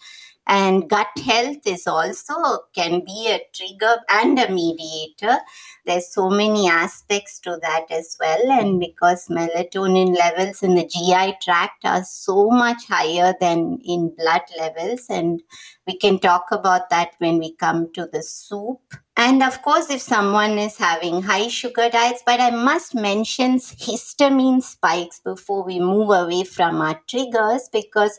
and 0.46 0.88
gut 0.88 1.08
health 1.24 1.66
is 1.66 1.86
also 1.86 2.34
can 2.74 3.04
be 3.04 3.28
a 3.28 3.40
trigger 3.54 3.96
and 4.10 4.38
a 4.38 4.50
mediator. 4.50 5.38
There's 5.86 6.12
so 6.12 6.28
many 6.28 6.68
aspects 6.68 7.38
to 7.40 7.58
that 7.62 7.86
as 7.90 8.16
well. 8.20 8.50
And 8.50 8.80
because 8.80 9.28
melatonin 9.28 10.16
levels 10.16 10.62
in 10.62 10.74
the 10.74 10.86
gi 10.86 11.36
tract 11.42 11.84
are 11.84 12.04
so 12.04 12.48
much 12.50 12.86
higher 12.88 13.34
than 13.40 13.78
in 13.84 14.14
blood 14.16 14.42
levels 14.58 15.06
and 15.08 15.42
we 15.86 15.96
can 15.96 16.18
talk 16.18 16.46
about 16.52 16.90
that 16.90 17.12
when 17.18 17.38
we 17.38 17.54
come 17.54 17.92
to 17.94 18.08
the 18.12 18.22
soup. 18.22 18.80
And 19.16 19.42
of 19.42 19.62
course 19.62 19.90
if 19.90 20.00
someone 20.00 20.58
is 20.58 20.76
having 20.78 21.22
high 21.22 21.48
sugar 21.48 21.90
diets 21.90 22.22
but 22.24 22.40
i 22.40 22.48
must 22.50 22.94
mention 22.94 23.56
histamine 23.56 24.62
spikes 24.62 25.20
before 25.20 25.62
we 25.64 25.78
move 25.78 26.08
away 26.08 26.44
from 26.44 26.80
our 26.80 26.98
triggers 27.06 27.68
because 27.70 28.18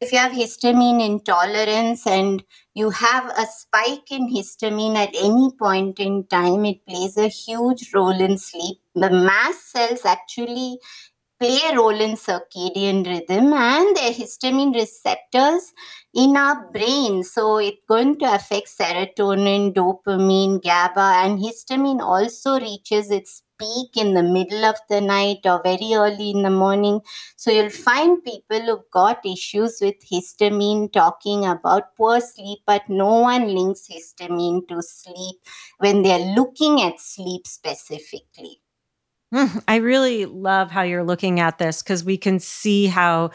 if 0.00 0.12
you 0.12 0.18
have 0.18 0.32
histamine 0.32 1.04
intolerance 1.04 2.06
and 2.06 2.44
you 2.74 2.90
have 2.90 3.26
a 3.38 3.46
spike 3.46 4.10
in 4.10 4.28
histamine 4.28 4.96
at 4.96 5.14
any 5.14 5.50
point 5.58 5.98
in 5.98 6.26
time, 6.26 6.64
it 6.64 6.84
plays 6.86 7.16
a 7.16 7.28
huge 7.28 7.92
role 7.94 8.20
in 8.20 8.36
sleep. 8.36 8.78
The 8.94 9.10
mast 9.10 9.72
cells 9.72 10.04
actually 10.04 10.78
play 11.40 11.58
a 11.70 11.76
role 11.76 12.00
in 12.00 12.12
circadian 12.12 13.06
rhythm 13.06 13.52
and 13.52 13.96
their 13.96 14.12
histamine 14.12 14.74
receptors 14.74 15.72
in 16.14 16.36
our 16.36 16.70
brain. 16.70 17.22
So 17.24 17.58
it's 17.58 17.84
going 17.88 18.18
to 18.20 18.34
affect 18.34 18.68
serotonin, 18.68 19.74
dopamine, 19.74 20.62
GABA, 20.62 21.24
and 21.24 21.38
histamine 21.38 22.00
also 22.00 22.60
reaches 22.60 23.10
its 23.10 23.42
peak 23.64 23.96
in 24.04 24.14
the 24.14 24.22
middle 24.22 24.64
of 24.64 24.76
the 24.88 25.00
night 25.00 25.40
or 25.44 25.60
very 25.62 25.90
early 25.94 26.30
in 26.30 26.42
the 26.42 26.50
morning. 26.50 27.00
So 27.36 27.50
you'll 27.50 27.70
find 27.70 28.22
people 28.24 28.60
who've 28.60 28.90
got 28.90 29.24
issues 29.24 29.78
with 29.80 29.96
histamine 30.12 30.92
talking 30.92 31.46
about 31.46 31.94
poor 31.96 32.20
sleep, 32.20 32.60
but 32.66 32.88
no 32.88 33.20
one 33.20 33.48
links 33.54 33.88
histamine 33.88 34.66
to 34.68 34.82
sleep 34.82 35.36
when 35.78 36.02
they're 36.02 36.34
looking 36.40 36.82
at 36.82 37.00
sleep 37.00 37.46
specifically. 37.46 38.60
Mm, 39.34 39.64
I 39.66 39.76
really 39.76 40.26
love 40.26 40.70
how 40.70 40.82
you're 40.82 41.02
looking 41.02 41.40
at 41.40 41.58
this 41.58 41.82
because 41.82 42.04
we 42.04 42.16
can 42.16 42.38
see 42.38 42.86
how 42.86 43.30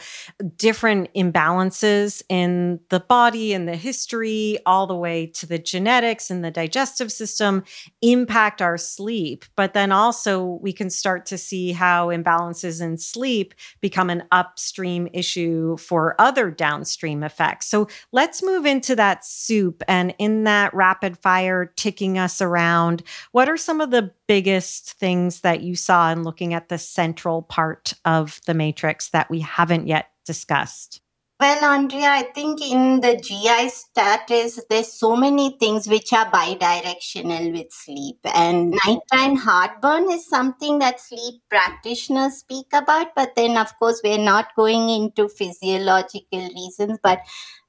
different 0.56 1.12
imbalances 1.14 2.22
in 2.30 2.80
the 2.88 3.00
body 3.00 3.52
and 3.52 3.68
the 3.68 3.76
history, 3.76 4.58
all 4.64 4.86
the 4.86 4.94
way 4.94 5.26
to 5.26 5.46
the 5.46 5.58
genetics 5.58 6.30
and 6.30 6.42
the 6.42 6.50
digestive 6.50 7.12
system, 7.12 7.64
impact 8.00 8.62
our 8.62 8.78
sleep. 8.78 9.44
But 9.56 9.74
then 9.74 9.92
also, 9.92 10.58
we 10.62 10.72
can 10.72 10.88
start 10.88 11.26
to 11.26 11.36
see 11.36 11.72
how 11.72 12.08
imbalances 12.08 12.80
in 12.80 12.96
sleep 12.96 13.52
become 13.82 14.08
an 14.08 14.22
upstream 14.32 15.06
issue 15.12 15.76
for 15.76 16.18
other 16.18 16.50
downstream 16.50 17.22
effects. 17.22 17.66
So 17.66 17.88
let's 18.10 18.42
move 18.42 18.64
into 18.64 18.96
that 18.96 19.26
soup 19.26 19.82
and 19.86 20.14
in 20.18 20.44
that 20.44 20.72
rapid 20.72 21.18
fire 21.18 21.66
ticking 21.76 22.16
us 22.16 22.40
around. 22.40 23.02
What 23.32 23.50
are 23.50 23.58
some 23.58 23.82
of 23.82 23.90
the 23.90 24.12
biggest 24.30 24.92
things 24.92 25.40
that 25.40 25.60
you 25.60 25.74
saw 25.74 26.12
in 26.12 26.22
looking 26.22 26.54
at 26.54 26.68
the 26.68 26.78
central 26.78 27.42
part 27.42 27.94
of 28.04 28.38
the 28.46 28.54
matrix 28.54 29.10
that 29.10 29.28
we 29.28 29.40
haven't 29.40 29.88
yet 29.88 30.12
discussed? 30.24 31.00
Well, 31.40 31.64
Andrea, 31.64 32.10
I 32.10 32.22
think 32.34 32.60
in 32.60 33.00
the 33.00 33.16
GI 33.16 33.70
status, 33.70 34.60
there's 34.68 34.92
so 34.92 35.16
many 35.16 35.56
things 35.58 35.88
which 35.88 36.12
are 36.12 36.30
bidirectional 36.30 37.50
with 37.56 37.72
sleep. 37.72 38.18
And 38.34 38.78
nighttime 38.84 39.36
heartburn 39.36 40.10
is 40.10 40.28
something 40.28 40.80
that 40.80 41.00
sleep 41.00 41.40
practitioners 41.48 42.34
speak 42.36 42.66
about. 42.74 43.14
But 43.16 43.36
then, 43.36 43.56
of 43.56 43.72
course, 43.78 44.02
we're 44.04 44.18
not 44.18 44.54
going 44.54 44.90
into 44.90 45.30
physiological 45.30 46.46
reasons. 46.54 46.98
But 47.02 47.20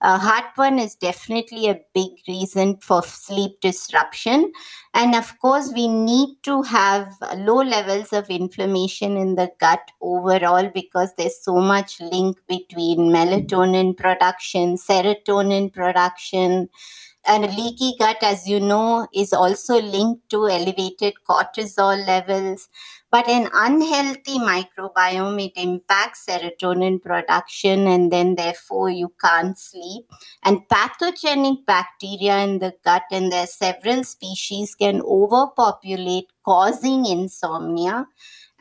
uh, 0.02 0.18
heartburn 0.18 0.78
is 0.78 0.96
definitely 0.96 1.68
a 1.70 1.80
big 1.94 2.10
reason 2.28 2.76
for 2.82 3.02
sleep 3.04 3.62
disruption. 3.62 4.52
And 4.94 5.16
of 5.16 5.40
course, 5.40 5.72
we 5.74 5.88
need 5.88 6.38
to 6.44 6.64
have 6.64 7.14
low 7.38 7.62
levels 7.62 8.12
of 8.12 8.30
inflammation 8.30 9.16
in 9.16 9.36
the 9.36 9.52
gut 9.60 9.92
overall 10.02 10.70
because 10.74 11.14
there's 11.18 11.42
so 11.42 11.56
much 11.62 12.02
link 12.02 12.38
between 12.48 12.98
melatonin 13.12 13.61
production, 13.96 14.78
serotonin 14.78 15.72
production, 15.72 16.70
and 17.28 17.44
leaky 17.44 17.94
gut, 18.00 18.18
as 18.24 18.48
you 18.48 18.60
know, 18.60 19.08
is 19.14 19.32
also 19.32 19.80
linked 19.80 20.30
to 20.30 20.48
elevated 20.50 21.14
cortisol 21.30 22.06
levels. 22.08 22.68
But 23.12 23.28
an 23.28 23.50
unhealthy 23.54 24.40
microbiome, 24.40 25.46
it 25.46 25.52
impacts 25.56 26.26
serotonin 26.26 27.02
production, 27.02 27.86
and 27.86 28.12
then 28.12 28.36
therefore 28.36 28.90
you 28.90 29.14
can't 29.22 29.58
sleep. 29.58 30.06
And 30.44 30.68
pathogenic 30.70 31.66
bacteria 31.68 32.40
in 32.40 32.60
the 32.60 32.74
gut, 32.84 33.04
and 33.12 33.32
there 33.32 33.44
are 33.44 33.48
several 33.48 34.04
species, 34.04 34.74
can 34.76 35.02
overpopulate, 35.02 36.28
causing 36.44 37.06
insomnia. 37.06 38.08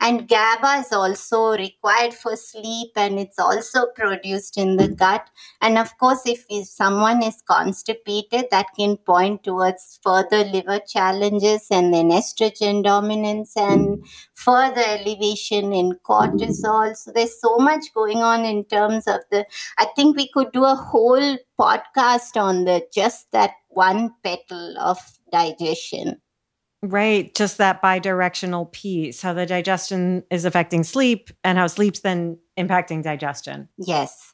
And 0.03 0.27
GABA 0.27 0.79
is 0.79 0.91
also 0.91 1.51
required 1.51 2.15
for 2.15 2.35
sleep 2.35 2.89
and 2.95 3.19
it's 3.19 3.37
also 3.37 3.85
produced 3.95 4.57
in 4.57 4.77
the 4.77 4.87
gut. 4.87 5.29
And 5.61 5.77
of 5.77 5.95
course, 5.99 6.21
if, 6.25 6.45
someone 6.67 7.21
is 7.21 7.43
constipated, 7.47 8.45
that 8.49 8.65
can 8.75 8.97
point 8.97 9.43
towards 9.43 9.99
further 10.03 10.43
liver 10.43 10.79
challenges 10.79 11.67
and 11.69 11.93
then 11.93 12.09
estrogen 12.09 12.83
dominance 12.83 13.55
and 13.55 14.03
further 14.33 14.81
elevation 14.81 15.71
in 15.71 15.91
cortisol. 16.03 16.97
So 16.97 17.11
there's 17.11 17.39
so 17.39 17.57
much 17.57 17.93
going 17.93 18.17
on 18.17 18.43
in 18.43 18.65
terms 18.65 19.07
of 19.07 19.19
the, 19.29 19.45
I 19.77 19.85
think 19.95 20.17
we 20.17 20.29
could 20.29 20.51
do 20.51 20.65
a 20.65 20.73
whole 20.73 21.37
podcast 21.59 22.41
on 22.41 22.65
the 22.65 22.83
just 22.91 23.31
that 23.33 23.51
one 23.69 24.15
petal 24.23 24.79
of 24.79 24.97
digestion. 25.31 26.19
Right. 26.83 27.33
Just 27.35 27.59
that 27.59 27.81
bidirectional 27.81 28.71
piece, 28.71 29.21
how 29.21 29.33
the 29.33 29.45
digestion 29.45 30.23
is 30.31 30.45
affecting 30.45 30.83
sleep 30.83 31.29
and 31.43 31.57
how 31.57 31.67
sleep's 31.67 31.99
then 31.99 32.39
impacting 32.57 33.03
digestion. 33.03 33.69
Yes. 33.77 34.33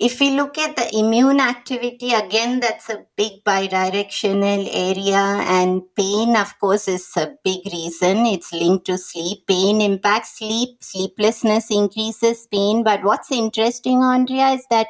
If 0.00 0.18
we 0.18 0.30
look 0.30 0.58
at 0.58 0.74
the 0.74 0.90
immune 0.96 1.40
activity, 1.40 2.14
again, 2.14 2.58
that's 2.58 2.90
a 2.90 3.06
big 3.16 3.44
bidirectional 3.44 4.68
area, 4.72 5.14
and 5.14 5.82
pain, 5.94 6.36
of 6.36 6.58
course, 6.58 6.88
is 6.88 7.08
a 7.16 7.34
big 7.44 7.60
reason. 7.72 8.26
It's 8.26 8.52
linked 8.52 8.86
to 8.86 8.98
sleep. 8.98 9.46
Pain 9.46 9.80
impacts 9.80 10.38
sleep, 10.38 10.82
sleeplessness 10.82 11.70
increases 11.70 12.48
pain. 12.50 12.82
But 12.82 13.04
what's 13.04 13.30
interesting, 13.30 14.02
Andrea, 14.02 14.48
is 14.48 14.66
that 14.68 14.88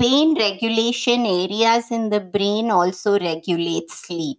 pain 0.00 0.36
regulation 0.38 1.26
areas 1.26 1.90
in 1.90 2.08
the 2.08 2.20
brain 2.20 2.70
also 2.70 3.18
regulate 3.20 3.90
sleep. 3.90 4.38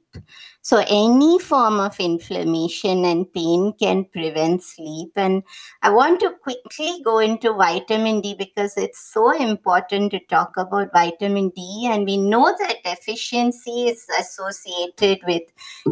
So, 0.63 0.83
any 0.87 1.39
form 1.39 1.79
of 1.79 1.99
inflammation 1.99 3.03
and 3.05 3.31
pain 3.33 3.73
can 3.81 4.05
prevent 4.05 4.61
sleep. 4.63 5.11
And 5.15 5.43
I 5.81 5.89
want 5.89 6.19
to 6.19 6.33
quickly 6.43 7.01
go 7.03 7.17
into 7.17 7.53
vitamin 7.53 8.21
D 8.21 8.35
because 8.37 8.77
it's 8.77 8.99
so 8.99 9.31
important 9.31 10.11
to 10.11 10.19
talk 10.19 10.53
about 10.57 10.91
vitamin 10.93 11.49
D. 11.55 11.89
And 11.91 12.05
we 12.05 12.17
know 12.17 12.55
that 12.59 12.83
deficiency 12.83 13.87
is 13.89 14.05
associated 14.19 15.19
with 15.25 15.43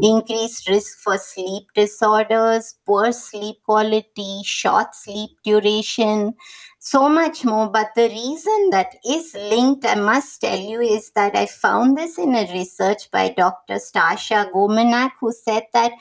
increased 0.04 0.70
risk 0.70 1.00
for 1.00 1.18
sleep 1.18 1.64
disorders, 1.74 2.76
poor 2.86 3.12
sleep 3.12 3.58
quality, 3.66 4.42
short 4.44 4.94
sleep 4.94 5.32
duration 5.44 6.36
so 6.80 7.10
much 7.10 7.44
more. 7.44 7.70
But 7.70 7.90
the 7.96 8.08
reason 8.08 8.70
that 8.72 8.96
is 9.06 9.36
linked, 9.36 9.86
I 9.86 9.96
must 9.96 10.42
tell 10.42 10.58
you, 10.58 10.82
is 10.82 11.12
that 11.12 11.36
I 11.36 11.46
found 11.46 11.98
this 11.98 12.18
in 12.18 12.34
a 12.34 12.52
research 12.52 13.12
by 13.12 13.30
Dr. 13.30 13.76
Stasha 13.76 14.52
Gominak, 14.52 15.12
who 15.20 15.32
said 15.34 15.64
that 15.74 15.92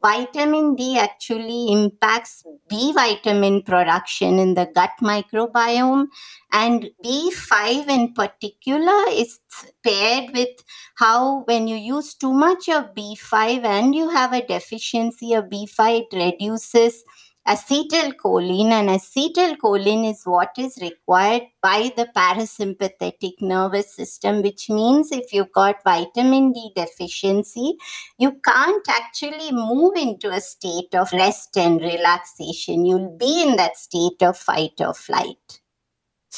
vitamin 0.00 0.76
D 0.76 0.96
actually 0.96 1.72
impacts 1.72 2.44
B 2.68 2.92
vitamin 2.92 3.62
production 3.62 4.38
in 4.38 4.54
the 4.54 4.70
gut 4.72 4.92
microbiome. 5.02 6.06
And 6.52 6.88
B5 7.04 7.88
in 7.88 8.14
particular 8.14 9.04
is 9.10 9.40
paired 9.82 10.30
with 10.32 10.62
how, 10.94 11.42
when 11.46 11.66
you 11.66 11.76
use 11.76 12.14
too 12.14 12.32
much 12.32 12.68
of 12.68 12.94
B5 12.94 13.64
and 13.64 13.92
you 13.92 14.08
have 14.10 14.32
a 14.32 14.46
deficiency 14.46 15.34
of 15.34 15.46
B5, 15.46 16.06
it 16.12 16.16
reduces 16.16 17.02
acetylcholine 17.52 18.72
and 18.78 18.88
acetylcholine 18.90 20.10
is 20.10 20.22
what 20.24 20.50
is 20.58 20.78
required 20.82 21.42
by 21.62 21.90
the 21.96 22.06
parasympathetic 22.16 23.40
nervous 23.40 23.94
system 23.94 24.42
which 24.42 24.68
means 24.68 25.10
if 25.12 25.32
you've 25.32 25.52
got 25.52 25.82
vitamin 25.84 26.52
d 26.52 26.70
deficiency 26.76 27.76
you 28.18 28.32
can't 28.44 28.88
actually 28.88 29.50
move 29.52 29.96
into 29.96 30.30
a 30.30 30.40
state 30.40 30.94
of 30.94 31.12
rest 31.12 31.56
and 31.56 31.80
relaxation. 31.80 32.84
You'll 32.84 33.16
be 33.16 33.42
in 33.42 33.56
that 33.56 33.76
state 33.76 34.22
of 34.22 34.36
fight 34.36 34.80
or 34.80 34.94
flight 34.94 35.60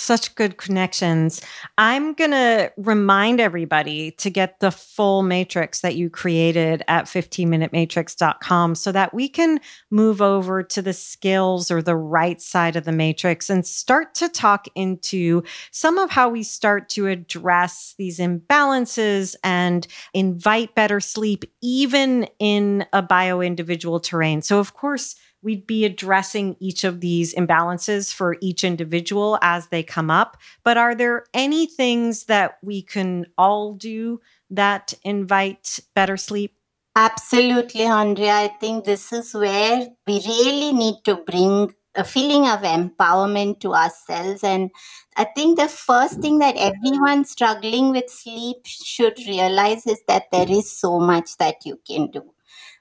such 0.00 0.35
good 0.35 0.57
connections. 0.57 1.42
I'm 1.78 2.14
going 2.14 2.30
to 2.30 2.73
remind 2.76 3.40
everybody 3.40 4.12
to 4.12 4.30
get 4.30 4.61
the 4.61 4.71
full 4.71 5.23
matrix 5.23 5.80
that 5.80 5.97
you 5.97 6.09
created 6.09 6.83
at 6.88 7.04
15minutematrix.com 7.04 8.75
so 8.75 8.92
that 8.92 9.12
we 9.12 9.28
can 9.28 9.61
move 9.90 10.23
over 10.23 10.62
to 10.62 10.83
the 10.83 10.92
skills 10.92 11.71
or 11.71 11.83
the 11.83 11.97
right 11.97 12.40
side 12.40 12.76
of 12.76 12.85
the 12.85 12.92
matrix 12.92 13.50
and 13.50 13.66
start 13.66 14.14
to 14.14 14.28
talk 14.28 14.66
into 14.75 15.42
some 15.71 15.99
of 15.99 16.11
how 16.11 16.28
we 16.28 16.42
start 16.42 16.88
to 16.88 17.07
address 17.07 17.95
these 17.99 18.19
imbalances 18.19 19.37
and 19.45 19.87
invite 20.14 20.75
better 20.75 21.00
sleep, 21.00 21.45
even 21.60 22.26
in 22.39 22.86
a 22.93 23.02
bio 23.02 23.41
individual 23.41 24.00
terrain. 24.00 24.41
So, 24.43 24.58
of 24.58 24.75
course, 24.75 25.17
we'd 25.42 25.66
be 25.66 25.84
addressing 25.84 26.56
each 26.60 26.84
of 26.84 27.00
these 27.00 27.34
imbalances 27.34 28.12
for 28.12 28.36
each 28.40 28.64
individual 28.64 29.38
as 29.42 29.68
they 29.68 29.82
come 29.82 30.10
up. 30.10 30.36
But 30.64 30.76
are 30.76 30.94
there 30.94 31.24
any 31.34 31.66
things 31.66 32.24
that 32.24 32.58
we 32.62 32.82
can 32.82 33.26
all 33.38 33.74
do 33.74 34.20
that 34.50 34.92
invite 35.04 35.80
better 35.94 36.16
sleep? 36.16 36.54
Absolutely, 36.96 37.84
Andrea. 37.84 38.34
I 38.34 38.48
think 38.48 38.84
this 38.84 39.12
is 39.12 39.32
where 39.32 39.88
we 40.06 40.20
really 40.26 40.72
need 40.72 40.96
to 41.04 41.16
bring 41.16 41.72
a 41.94 42.04
feeling 42.04 42.46
of 42.46 42.60
empowerment 42.60 43.60
to 43.60 43.74
ourselves. 43.74 44.44
And 44.44 44.70
I 45.16 45.24
think 45.24 45.58
the 45.58 45.68
first 45.68 46.20
thing 46.20 46.38
that 46.38 46.56
everyone 46.56 47.24
struggling 47.24 47.90
with 47.90 48.08
sleep 48.08 48.58
should 48.64 49.18
realize 49.26 49.86
is 49.86 50.02
that 50.08 50.30
there 50.30 50.50
is 50.50 50.70
so 50.70 50.98
much 50.98 51.36
that 51.38 51.56
you 51.64 51.80
can 51.86 52.10
do. 52.10 52.22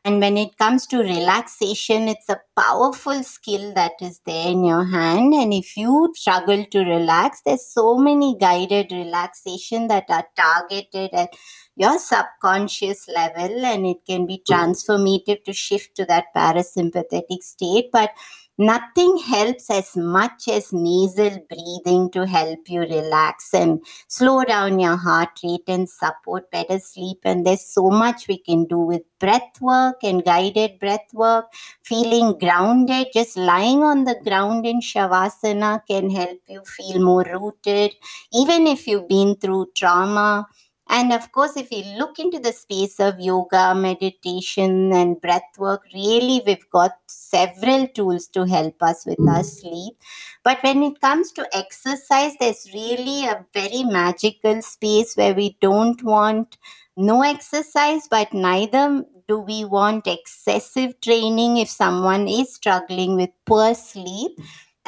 And 0.05 0.21
when 0.21 0.38
it 0.38 0.57
comes 0.57 0.88
to 0.88 0.99
relaxation, 0.99 2.07
it's 2.07 2.29
a 2.29 2.39
powerful 2.57 3.21
skill 3.21 3.73
that 3.73 3.91
is 4.01 4.21
there 4.25 4.47
in 4.47 4.63
your 4.63 4.85
hand. 4.85 5.33
And 5.33 5.53
if 5.53 5.75
you 5.75 6.12
struggle 6.15 6.65
to 6.65 6.79
relax, 6.79 7.41
there's 7.45 7.65
so 7.67 7.97
many 7.97 8.35
guided 8.39 8.91
relaxation 8.91 9.88
that 9.89 10.05
are 10.09 10.25
targeted 10.38 11.12
at 11.13 11.33
your 11.75 11.99
subconscious 11.99 13.07
level 13.09 13.65
and 13.65 13.85
it 13.85 13.97
can 14.07 14.25
be 14.25 14.41
transformative 14.49 15.43
to 15.43 15.53
shift 15.53 15.95
to 15.95 16.05
that 16.05 16.25
parasympathetic 16.35 17.41
state. 17.41 17.89
But 17.91 18.12
Nothing 18.61 19.17
helps 19.19 19.69
as 19.71 19.95
much 19.95 20.49
as 20.49 20.73
nasal 20.73 21.39
breathing 21.49 22.11
to 22.11 22.27
help 22.27 22.59
you 22.67 22.81
relax 22.81 23.53
and 23.53 23.81
slow 24.09 24.43
down 24.43 24.79
your 24.79 24.97
heart 24.97 25.29
rate 25.41 25.63
and 25.69 25.89
support 25.89 26.51
better 26.51 26.77
sleep. 26.77 27.19
And 27.23 27.45
there's 27.45 27.65
so 27.65 27.89
much 27.89 28.27
we 28.27 28.37
can 28.37 28.65
do 28.65 28.77
with 28.79 29.03
breath 29.17 29.61
work 29.61 30.03
and 30.03 30.25
guided 30.25 30.77
breath 30.77 31.07
work. 31.13 31.45
Feeling 31.83 32.37
grounded, 32.37 33.07
just 33.13 33.37
lying 33.37 33.81
on 33.81 34.03
the 34.03 34.19
ground 34.25 34.65
in 34.65 34.81
Shavasana 34.81 35.81
can 35.87 36.09
help 36.09 36.41
you 36.49 36.61
feel 36.65 37.01
more 37.01 37.23
rooted. 37.23 37.95
Even 38.33 38.67
if 38.67 38.87
you've 38.87 39.07
been 39.07 39.35
through 39.35 39.67
trauma, 39.73 40.45
and 40.89 41.13
of 41.13 41.32
course, 41.32 41.56
if 41.56 41.71
you 41.71 41.84
look 41.97 42.19
into 42.19 42.39
the 42.39 42.52
space 42.52 42.99
of 42.99 43.19
yoga, 43.19 43.75
meditation, 43.75 44.91
and 44.91 45.21
breath 45.21 45.58
work, 45.58 45.84
really 45.93 46.41
we've 46.45 46.69
got 46.71 46.93
several 47.08 47.88
tools 47.88 48.28
to 48.30 48.45
help 48.45 48.82
us 48.82 49.06
with 49.06 49.19
our 49.28 49.43
sleep. 49.43 49.93
But 50.43 50.63
when 50.63 50.84
it 50.84 50.99
comes 50.99 51.32
to 51.34 51.47
exercise, 51.56 52.34
there's 52.39 52.69
really 52.73 53.25
a 53.25 53.45
very 53.54 53.84
magical 53.84 54.62
space 54.62 55.15
where 55.15 55.34
we 55.34 55.58
don't 55.62 56.02
want 56.04 56.58
no 56.97 57.21
exercise, 57.21 58.08
but 58.10 58.34
neither 58.34 59.06
do 59.28 59.39
we 59.39 59.63
want 59.63 60.08
excessive 60.08 60.99
training 61.02 61.58
if 61.58 61.69
someone 61.69 62.28
is 62.28 62.54
struggling 62.54 63.15
with 63.15 63.30
poor 63.45 63.75
sleep 63.75 64.39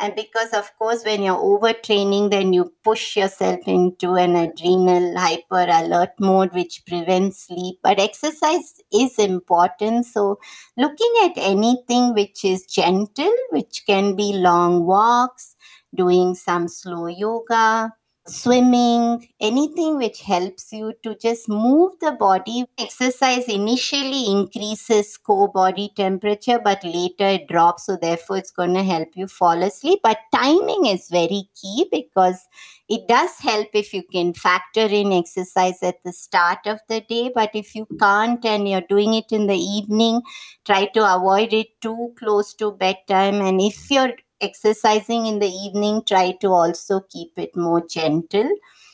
and 0.02 0.16
because 0.16 0.52
of 0.54 0.72
course 0.78 1.04
when 1.06 1.22
you're 1.24 1.36
overtraining 1.52 2.30
then 2.32 2.52
you 2.54 2.74
push 2.84 3.16
yourself 3.16 3.60
into 3.68 4.16
an 4.16 4.36
adrenal 4.36 5.18
hyper 5.18 5.66
alert 5.80 6.10
mode 6.20 6.54
which 6.54 6.84
prevents 6.88 7.46
sleep. 7.48 7.80
But 7.84 8.00
exercise 8.00 8.82
is 8.92 9.18
important. 9.20 10.06
So 10.08 10.40
looking 10.78 11.14
at 11.24 11.34
anything 11.38 12.14
which 12.14 12.44
is 12.44 12.66
gentle 12.66 13.34
which 13.52 13.84
can 13.86 14.16
be 14.16 14.34
long 14.34 14.86
walks 14.86 15.56
doing 15.96 16.36
some 16.36 16.68
slow 16.68 17.08
yoga 17.08 17.94
swimming, 18.28 19.28
anything 19.40 19.98
which 19.98 20.22
helps 20.22 20.72
you 20.72 20.94
to 21.04 21.16
just 21.16 21.50
move 21.50 21.94
the 22.00 22.12
body. 22.12 22.66
Exercise 22.78 23.46
initially 23.48 24.28
increases 24.32 25.18
core 25.18 25.52
body 25.52 25.92
temperature, 25.96 26.60
but 26.64 26.84
later 26.84 27.26
it 27.26 27.48
drops. 27.48 27.86
So, 27.86 27.98
therefore, 27.98 28.38
it's 28.38 28.52
going 28.52 28.74
to 28.76 28.84
help 28.84 29.10
you 29.16 29.28
fall 29.28 29.62
asleep. 29.64 30.00
But 30.04 30.20
timing 30.34 30.86
is 30.86 31.10
very 31.10 31.50
key 31.60 31.88
because 31.92 32.48
it 32.88 33.08
does 33.08 33.32
help 33.40 33.70
if 33.74 33.94
you 33.94 34.04
can 34.04 34.34
factor 34.34 34.86
in 34.86 35.14
exercise 35.14 35.82
at 35.82 36.04
the 36.04 36.14
start 36.14 36.60
of 36.66 36.80
the 36.90 37.02
day. 37.02 37.32
But 37.34 37.52
if 37.54 37.74
you 37.76 37.88
can't 38.00 38.44
and 38.46 38.68
you're 38.68 38.82
doing 38.82 39.14
it 39.14 39.32
in 39.32 39.48
the 39.48 39.58
evening, 39.58 40.22
try 40.66 40.86
to 40.86 41.16
avoid 41.16 41.54
it 41.54 41.80
too 41.82 42.14
close 42.20 42.54
to 42.56 42.72
bedtime. 42.72 43.42
And 43.42 43.62
if 43.62 43.90
you're 43.90 44.14
exercising 44.42 45.26
in 45.26 45.40
the 45.40 45.48
evening, 45.48 46.04
try 46.06 46.32
to 46.42 46.48
also 46.48 47.02
keep 47.02 47.32
it 47.38 47.56
more 47.56 47.86
gentle. 47.86 48.50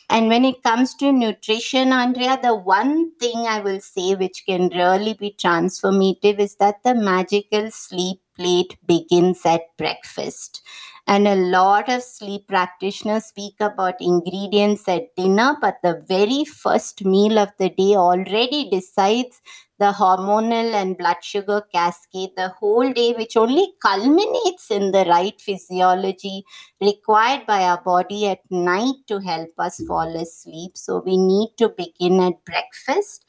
And 0.09 0.29
when 0.29 0.45
it 0.45 0.63
comes 0.63 0.93
to 0.95 1.11
nutrition, 1.11 1.91
Andrea, 1.91 2.39
the 2.41 2.55
one 2.55 3.11
thing 3.19 3.45
I 3.47 3.59
will 3.59 3.81
say 3.81 4.15
which 4.15 4.45
can 4.45 4.69
really 4.69 5.13
be 5.13 5.35
transformative 5.37 6.39
is 6.39 6.55
that 6.55 6.81
the 6.83 6.95
magical 6.95 7.69
sleep 7.71 8.21
plate 8.37 8.77
begins 8.87 9.45
at 9.45 9.61
breakfast. 9.77 10.61
And 11.07 11.27
a 11.27 11.35
lot 11.35 11.89
of 11.89 12.03
sleep 12.03 12.47
practitioners 12.47 13.25
speak 13.25 13.55
about 13.59 13.95
ingredients 14.01 14.87
at 14.87 15.15
dinner, 15.15 15.57
but 15.59 15.77
the 15.81 16.03
very 16.07 16.43
first 16.43 17.03
meal 17.05 17.39
of 17.39 17.49
the 17.57 17.69
day 17.69 17.95
already 17.95 18.69
decides 18.69 19.41
the 19.79 19.91
hormonal 19.91 20.73
and 20.73 20.97
blood 20.97 21.17
sugar 21.21 21.61
cascade 21.73 22.31
the 22.35 22.49
whole 22.49 22.91
day, 22.91 23.13
which 23.13 23.37
only 23.37 23.73
culminates 23.81 24.71
in 24.71 24.91
the 24.91 25.05
right 25.05 25.39
physiology 25.39 26.43
required 26.81 27.45
by 27.45 27.63
our 27.63 27.81
body 27.81 28.27
at 28.27 28.39
night 28.49 28.95
to 29.07 29.19
help 29.19 29.49
us 29.57 29.81
fall 29.87 30.15
asleep. 30.15 30.71
So 30.75 31.01
we 31.05 31.17
need 31.17 31.49
to 31.57 31.69
begin 31.69 32.19
at 32.21 32.43
breakfast 32.45 33.25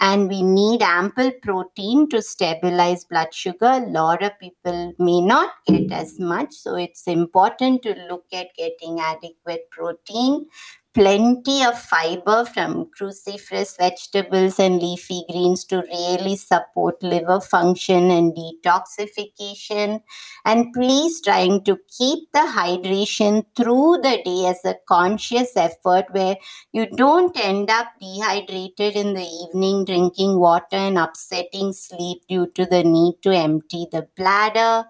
and 0.00 0.28
we 0.28 0.42
need 0.42 0.80
ample 0.80 1.30
protein 1.42 2.08
to 2.08 2.22
stabilize 2.22 3.04
blood 3.04 3.34
sugar. 3.34 3.66
A 3.66 3.80
lot 3.80 4.22
of 4.22 4.38
people 4.38 4.94
may 4.98 5.20
not 5.20 5.50
get 5.66 5.92
as 5.92 6.18
much, 6.18 6.54
so 6.54 6.74
it's 6.76 7.06
important 7.06 7.82
to 7.82 7.94
look 8.08 8.24
at 8.32 8.54
getting 8.56 8.98
adequate 9.00 9.68
protein 9.70 10.46
plenty 10.92 11.62
of 11.64 11.78
fiber 11.78 12.44
from 12.44 12.86
cruciferous 12.98 13.76
vegetables 13.78 14.58
and 14.58 14.80
leafy 14.82 15.22
greens 15.30 15.64
to 15.64 15.82
really 15.82 16.36
support 16.36 17.02
liver 17.02 17.40
function 17.40 18.10
and 18.10 18.34
detoxification. 18.34 20.00
And 20.44 20.72
please 20.72 21.20
trying 21.20 21.62
to 21.64 21.78
keep 21.96 22.30
the 22.32 22.40
hydration 22.40 23.44
through 23.56 23.98
the 24.02 24.20
day 24.24 24.46
as 24.48 24.64
a 24.64 24.76
conscious 24.88 25.56
effort 25.56 26.06
where 26.10 26.36
you 26.72 26.86
don't 26.96 27.38
end 27.38 27.70
up 27.70 27.88
dehydrated 28.00 28.96
in 28.96 29.14
the 29.14 29.28
evening 29.48 29.84
drinking 29.84 30.38
water 30.38 30.76
and 30.76 30.98
upsetting 30.98 31.72
sleep 31.72 32.22
due 32.28 32.46
to 32.54 32.66
the 32.66 32.82
need 32.82 33.14
to 33.22 33.30
empty 33.30 33.86
the 33.92 34.08
bladder. 34.16 34.88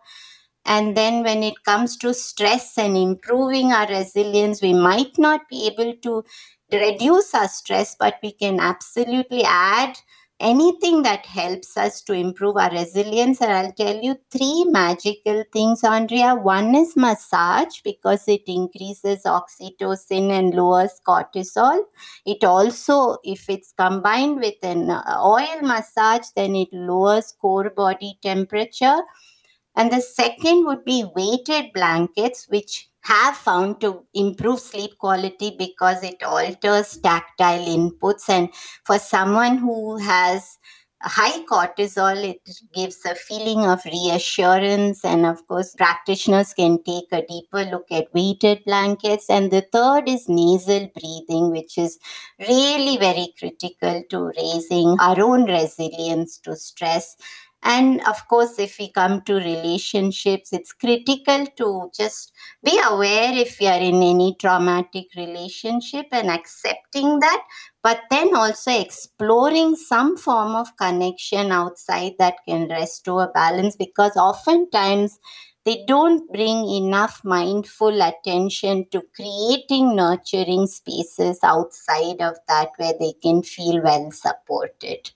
And 0.70 0.96
then 0.96 1.22
when 1.24 1.42
it 1.42 1.64
comes 1.64 1.96
to 1.98 2.14
stress 2.14 2.78
and 2.78 2.96
improving 2.96 3.72
our 3.72 3.88
resilience, 3.88 4.62
we 4.62 4.72
might 4.72 5.18
not 5.18 5.48
be 5.48 5.66
able 5.66 5.94
to 6.04 6.22
reduce 6.72 7.35
our 7.35 7.48
stress, 7.48 7.96
but 7.98 8.18
we 8.22 8.33
can 8.33 8.61
absolutely 8.61 9.42
add 9.44 9.98
anything 10.38 11.02
that 11.02 11.26
helps 11.26 11.76
us 11.76 12.00
to 12.02 12.12
improve 12.14 12.56
our 12.56 12.70
resilience. 12.70 13.42
And 13.42 13.52
I'll 13.52 13.72
tell 13.72 13.96
you 14.00 14.16
three 14.30 14.64
magical 14.68 15.44
things, 15.52 15.83
Andrea. 15.85 16.35
One 16.37 16.74
is 16.74 16.96
massage 16.96 17.80
because 17.83 18.28
it 18.28 18.44
increases 18.46 19.24
oxytocin 19.24 20.30
and 20.30 20.54
lowers 20.54 21.00
cortisol. 21.06 21.83
It 22.24 22.44
also, 22.44 23.18
if 23.24 23.50
it's 23.50 23.72
combined 23.72 24.37
with 24.40 24.62
an 24.62 24.88
uh, 24.90 25.02
oil 25.22 25.61
massage, 25.62 26.28
then 26.37 26.54
it 26.56 26.68
lowers 26.72 27.35
core 27.40 27.70
body 27.70 28.18
temperature 28.22 29.00
and 29.76 29.92
the 29.92 30.00
second 30.00 30.66
would 30.66 30.85
be 30.85 31.04
weighted 31.14 31.72
blankets, 31.72 32.46
which 32.48 32.88
have 33.02 33.37
found 33.37 33.80
to 33.80 34.04
improve 34.12 34.61
sleep 34.61 34.98
quality 34.98 35.54
because 35.59 36.02
it 36.02 36.22
alters 36.22 36.98
tactile 36.98 37.64
inputs. 37.64 38.28
And 38.28 38.50
for 38.85 38.98
someone 38.98 39.56
who 39.59 39.96
has 39.96 40.59
high 41.02 41.42
cortisol, 41.46 42.22
it 42.22 42.40
gives 42.74 43.04
a 43.06 43.14
feeling 43.14 43.61
of 43.64 43.83
reassurance. 43.87 45.02
And 45.02 45.24
of 45.24 45.46
course, 45.46 45.74
practitioners 45.74 46.52
can 46.52 46.83
take 46.83 47.06
a 47.12 47.22
deeper 47.26 47.64
look 47.64 47.87
at 47.90 48.12
weighted 48.12 48.64
blankets. 48.66 49.30
And 49.30 49.50
the 49.50 49.62
third 49.72 50.09
is 50.09 50.28
nasal 50.28 50.90
breathing, 50.94 51.50
which 51.52 51.78
is 51.78 51.98
really 52.38 52.98
very 52.98 53.33
critical 53.38 54.02
to 54.11 54.33
raising 54.37 54.96
our 55.00 55.18
own 55.22 55.44
resilience 55.44 56.37
to 56.40 56.54
stress. 56.56 57.16
And 57.62 58.00
of 58.06 58.26
course, 58.26 58.58
if 58.58 58.78
we 58.78 58.90
come 58.90 59.20
to 59.22 59.34
relationships, 59.34 60.52
it's 60.52 60.72
critical 60.72 61.46
to 61.58 61.90
just 61.94 62.32
be 62.64 62.80
aware 62.88 63.32
if 63.34 63.60
you 63.60 63.68
are 63.68 63.78
in 63.80 64.02
any 64.02 64.34
traumatic 64.40 65.08
relationship 65.14 66.06
and 66.10 66.30
accepting 66.30 67.20
that, 67.20 67.44
but 67.82 68.00
then 68.10 68.34
also 68.34 68.70
exploring 68.72 69.76
some 69.76 70.16
form 70.16 70.54
of 70.54 70.74
connection 70.76 71.52
outside 71.52 72.12
that 72.18 72.36
can 72.48 72.68
restore 72.68 73.30
balance 73.32 73.76
because 73.76 74.16
oftentimes 74.16 75.18
they 75.64 75.84
don't 75.86 76.32
bring 76.32 76.66
enough 76.68 77.20
mindful 77.24 78.00
attention 78.00 78.86
to 78.90 79.02
creating 79.14 79.94
nurturing 79.94 80.66
spaces 80.66 81.38
outside 81.42 82.22
of 82.22 82.36
that 82.48 82.70
where 82.78 82.94
they 82.98 83.12
can 83.22 83.42
feel 83.42 83.82
well 83.82 84.10
supported. 84.10 85.10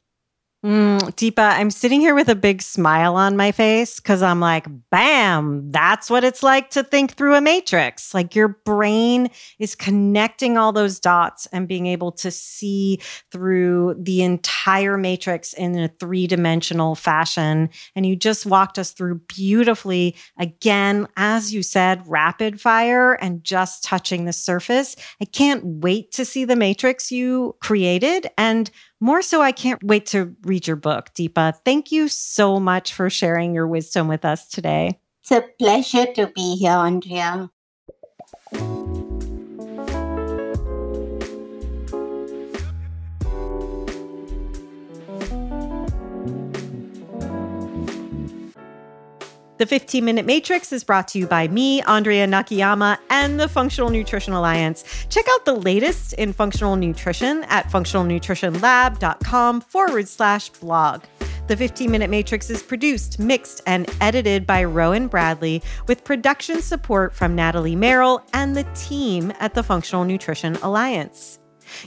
Mm, 0.64 0.98
Deepa, 1.10 1.58
I'm 1.58 1.70
sitting 1.70 2.00
here 2.00 2.14
with 2.14 2.30
a 2.30 2.34
big 2.34 2.62
smile 2.62 3.16
on 3.16 3.36
my 3.36 3.52
face 3.52 4.00
because 4.00 4.22
I'm 4.22 4.40
like, 4.40 4.66
bam, 4.90 5.70
that's 5.70 6.08
what 6.08 6.24
it's 6.24 6.42
like 6.42 6.70
to 6.70 6.82
think 6.82 7.12
through 7.12 7.34
a 7.34 7.42
matrix. 7.42 8.14
Like 8.14 8.34
your 8.34 8.48
brain 8.48 9.28
is 9.58 9.74
connecting 9.74 10.56
all 10.56 10.72
those 10.72 10.98
dots 10.98 11.44
and 11.52 11.68
being 11.68 11.84
able 11.86 12.12
to 12.12 12.30
see 12.30 12.98
through 13.30 13.96
the 13.98 14.22
entire 14.22 14.96
matrix 14.96 15.52
in 15.52 15.78
a 15.78 15.88
three 16.00 16.26
dimensional 16.26 16.94
fashion. 16.94 17.68
And 17.94 18.06
you 18.06 18.16
just 18.16 18.46
walked 18.46 18.78
us 18.78 18.92
through 18.92 19.16
beautifully. 19.28 20.16
Again, 20.38 21.06
as 21.18 21.52
you 21.52 21.62
said, 21.62 22.02
rapid 22.06 22.58
fire 22.58 23.12
and 23.12 23.44
just 23.44 23.84
touching 23.84 24.24
the 24.24 24.32
surface. 24.32 24.96
I 25.20 25.26
can't 25.26 25.62
wait 25.62 26.10
to 26.12 26.24
see 26.24 26.46
the 26.46 26.56
matrix 26.56 27.12
you 27.12 27.54
created. 27.60 28.28
And 28.38 28.70
more 29.04 29.20
so, 29.20 29.42
I 29.42 29.52
can't 29.52 29.84
wait 29.84 30.06
to 30.06 30.34
read 30.44 30.66
your 30.66 30.76
book, 30.76 31.10
Deepa. 31.14 31.56
Thank 31.62 31.92
you 31.92 32.08
so 32.08 32.58
much 32.58 32.94
for 32.94 33.10
sharing 33.10 33.54
your 33.54 33.68
wisdom 33.68 34.08
with 34.08 34.24
us 34.24 34.48
today. 34.48 34.98
It's 35.20 35.30
a 35.30 35.44
pleasure 35.58 36.06
to 36.14 36.28
be 36.34 36.56
here, 36.56 36.72
Andrea. 36.72 37.50
The 49.56 49.66
15 49.66 50.04
Minute 50.04 50.26
Matrix 50.26 50.72
is 50.72 50.82
brought 50.82 51.06
to 51.08 51.18
you 51.18 51.28
by 51.28 51.46
me, 51.46 51.80
Andrea 51.82 52.26
Nakayama, 52.26 52.98
and 53.08 53.38
the 53.38 53.46
Functional 53.46 53.88
Nutrition 53.88 54.32
Alliance. 54.32 55.06
Check 55.10 55.26
out 55.30 55.44
the 55.44 55.54
latest 55.54 56.12
in 56.14 56.32
functional 56.32 56.74
nutrition 56.74 57.44
at 57.44 57.68
functionalnutritionlab.com 57.70 59.60
forward 59.60 60.08
slash 60.08 60.48
blog. 60.50 61.04
The 61.46 61.56
15 61.56 61.88
Minute 61.88 62.10
Matrix 62.10 62.50
is 62.50 62.64
produced, 62.64 63.20
mixed, 63.20 63.60
and 63.64 63.88
edited 64.00 64.44
by 64.44 64.64
Rowan 64.64 65.06
Bradley 65.06 65.62
with 65.86 66.02
production 66.02 66.60
support 66.60 67.14
from 67.14 67.36
Natalie 67.36 67.76
Merrill 67.76 68.24
and 68.32 68.56
the 68.56 68.66
team 68.74 69.32
at 69.38 69.54
the 69.54 69.62
Functional 69.62 70.04
Nutrition 70.04 70.56
Alliance. 70.56 71.38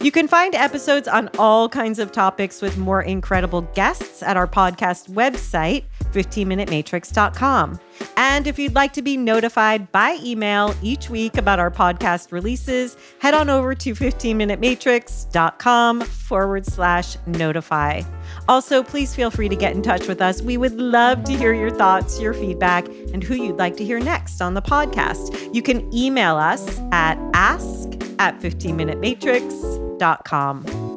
You 0.01 0.11
can 0.11 0.27
find 0.27 0.55
episodes 0.55 1.07
on 1.07 1.29
all 1.37 1.69
kinds 1.69 1.99
of 1.99 2.11
topics 2.11 2.61
with 2.61 2.77
more 2.77 3.01
incredible 3.01 3.61
guests 3.73 4.21
at 4.23 4.35
our 4.37 4.47
podcast 4.47 5.09
website, 5.09 5.83
15minutematrix.com. 6.11 7.79
And 8.15 8.47
if 8.47 8.57
you'd 8.59 8.75
like 8.75 8.93
to 8.93 9.01
be 9.01 9.17
notified 9.17 9.91
by 9.91 10.19
email 10.23 10.73
each 10.81 11.09
week 11.09 11.35
about 11.37 11.59
our 11.59 11.71
podcast 11.71 12.31
releases, 12.31 12.95
head 13.19 13.33
on 13.33 13.49
over 13.49 13.75
to 13.75 13.93
15minutematrix.com 13.93 16.01
forward 16.01 16.65
slash 16.65 17.17
notify. 17.25 18.01
Also, 18.47 18.83
please 18.83 19.15
feel 19.15 19.31
free 19.31 19.49
to 19.49 19.55
get 19.55 19.75
in 19.75 19.81
touch 19.81 20.07
with 20.07 20.21
us. 20.21 20.41
We 20.41 20.57
would 20.57 20.79
love 20.79 21.23
to 21.25 21.33
hear 21.33 21.53
your 21.53 21.71
thoughts, 21.71 22.19
your 22.19 22.33
feedback, 22.33 22.87
and 23.13 23.23
who 23.23 23.35
you'd 23.35 23.57
like 23.57 23.75
to 23.77 23.85
hear 23.85 23.99
next 23.99 24.41
on 24.41 24.53
the 24.53 24.61
podcast. 24.61 25.53
You 25.53 25.61
can 25.61 25.93
email 25.93 26.37
us 26.37 26.79
at 26.91 27.17
ask 27.33 27.96
at 28.19 28.39
15minutematrix.com. 28.39 30.96